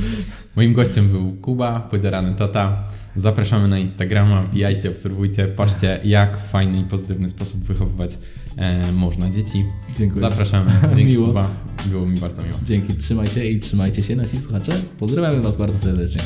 [0.56, 2.84] Moim gościem był Kuba, podzierany tata.
[3.16, 8.18] Zapraszamy na Instagrama, wbijajcie, obserwujcie, patrzcie jak w fajny i pozytywny sposób wychowywać
[8.56, 9.64] e, można dzieci.
[9.98, 10.20] Dziękuję.
[10.20, 10.70] Zapraszamy.
[10.96, 11.26] Dzięki Miło.
[11.26, 11.48] Kuba.
[11.86, 12.54] Było mi bardzo miło.
[12.62, 14.72] Dzięki, trzymaj się i trzymajcie się nasi słuchacze.
[14.98, 16.22] Pozdrawiamy Was bardzo serdecznie.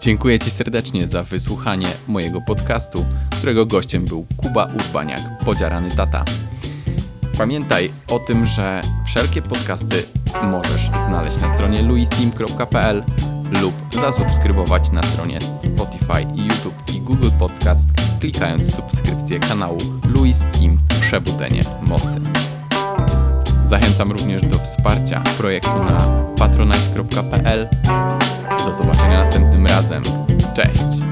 [0.00, 6.24] Dziękuję Ci serdecznie za wysłuchanie mojego podcastu, którego gościem był Kuba Urbaniak, podziarany tata.
[7.38, 10.02] Pamiętaj o tym, że wszelkie podcasty
[10.42, 13.04] możesz znaleźć na stronie luisteam.pl
[13.60, 17.88] lub zasubskrybować na stronie Spotify, YouTube i Google Podcast,
[18.20, 19.78] klikając subskrypcję kanału
[20.14, 22.20] Louis Team Przebudzenie Mocy.
[23.64, 25.98] Zachęcam również do wsparcia projektu na
[26.38, 27.68] patronite.pl.
[28.66, 30.02] Do zobaczenia następnym razem.
[30.54, 31.11] Cześć!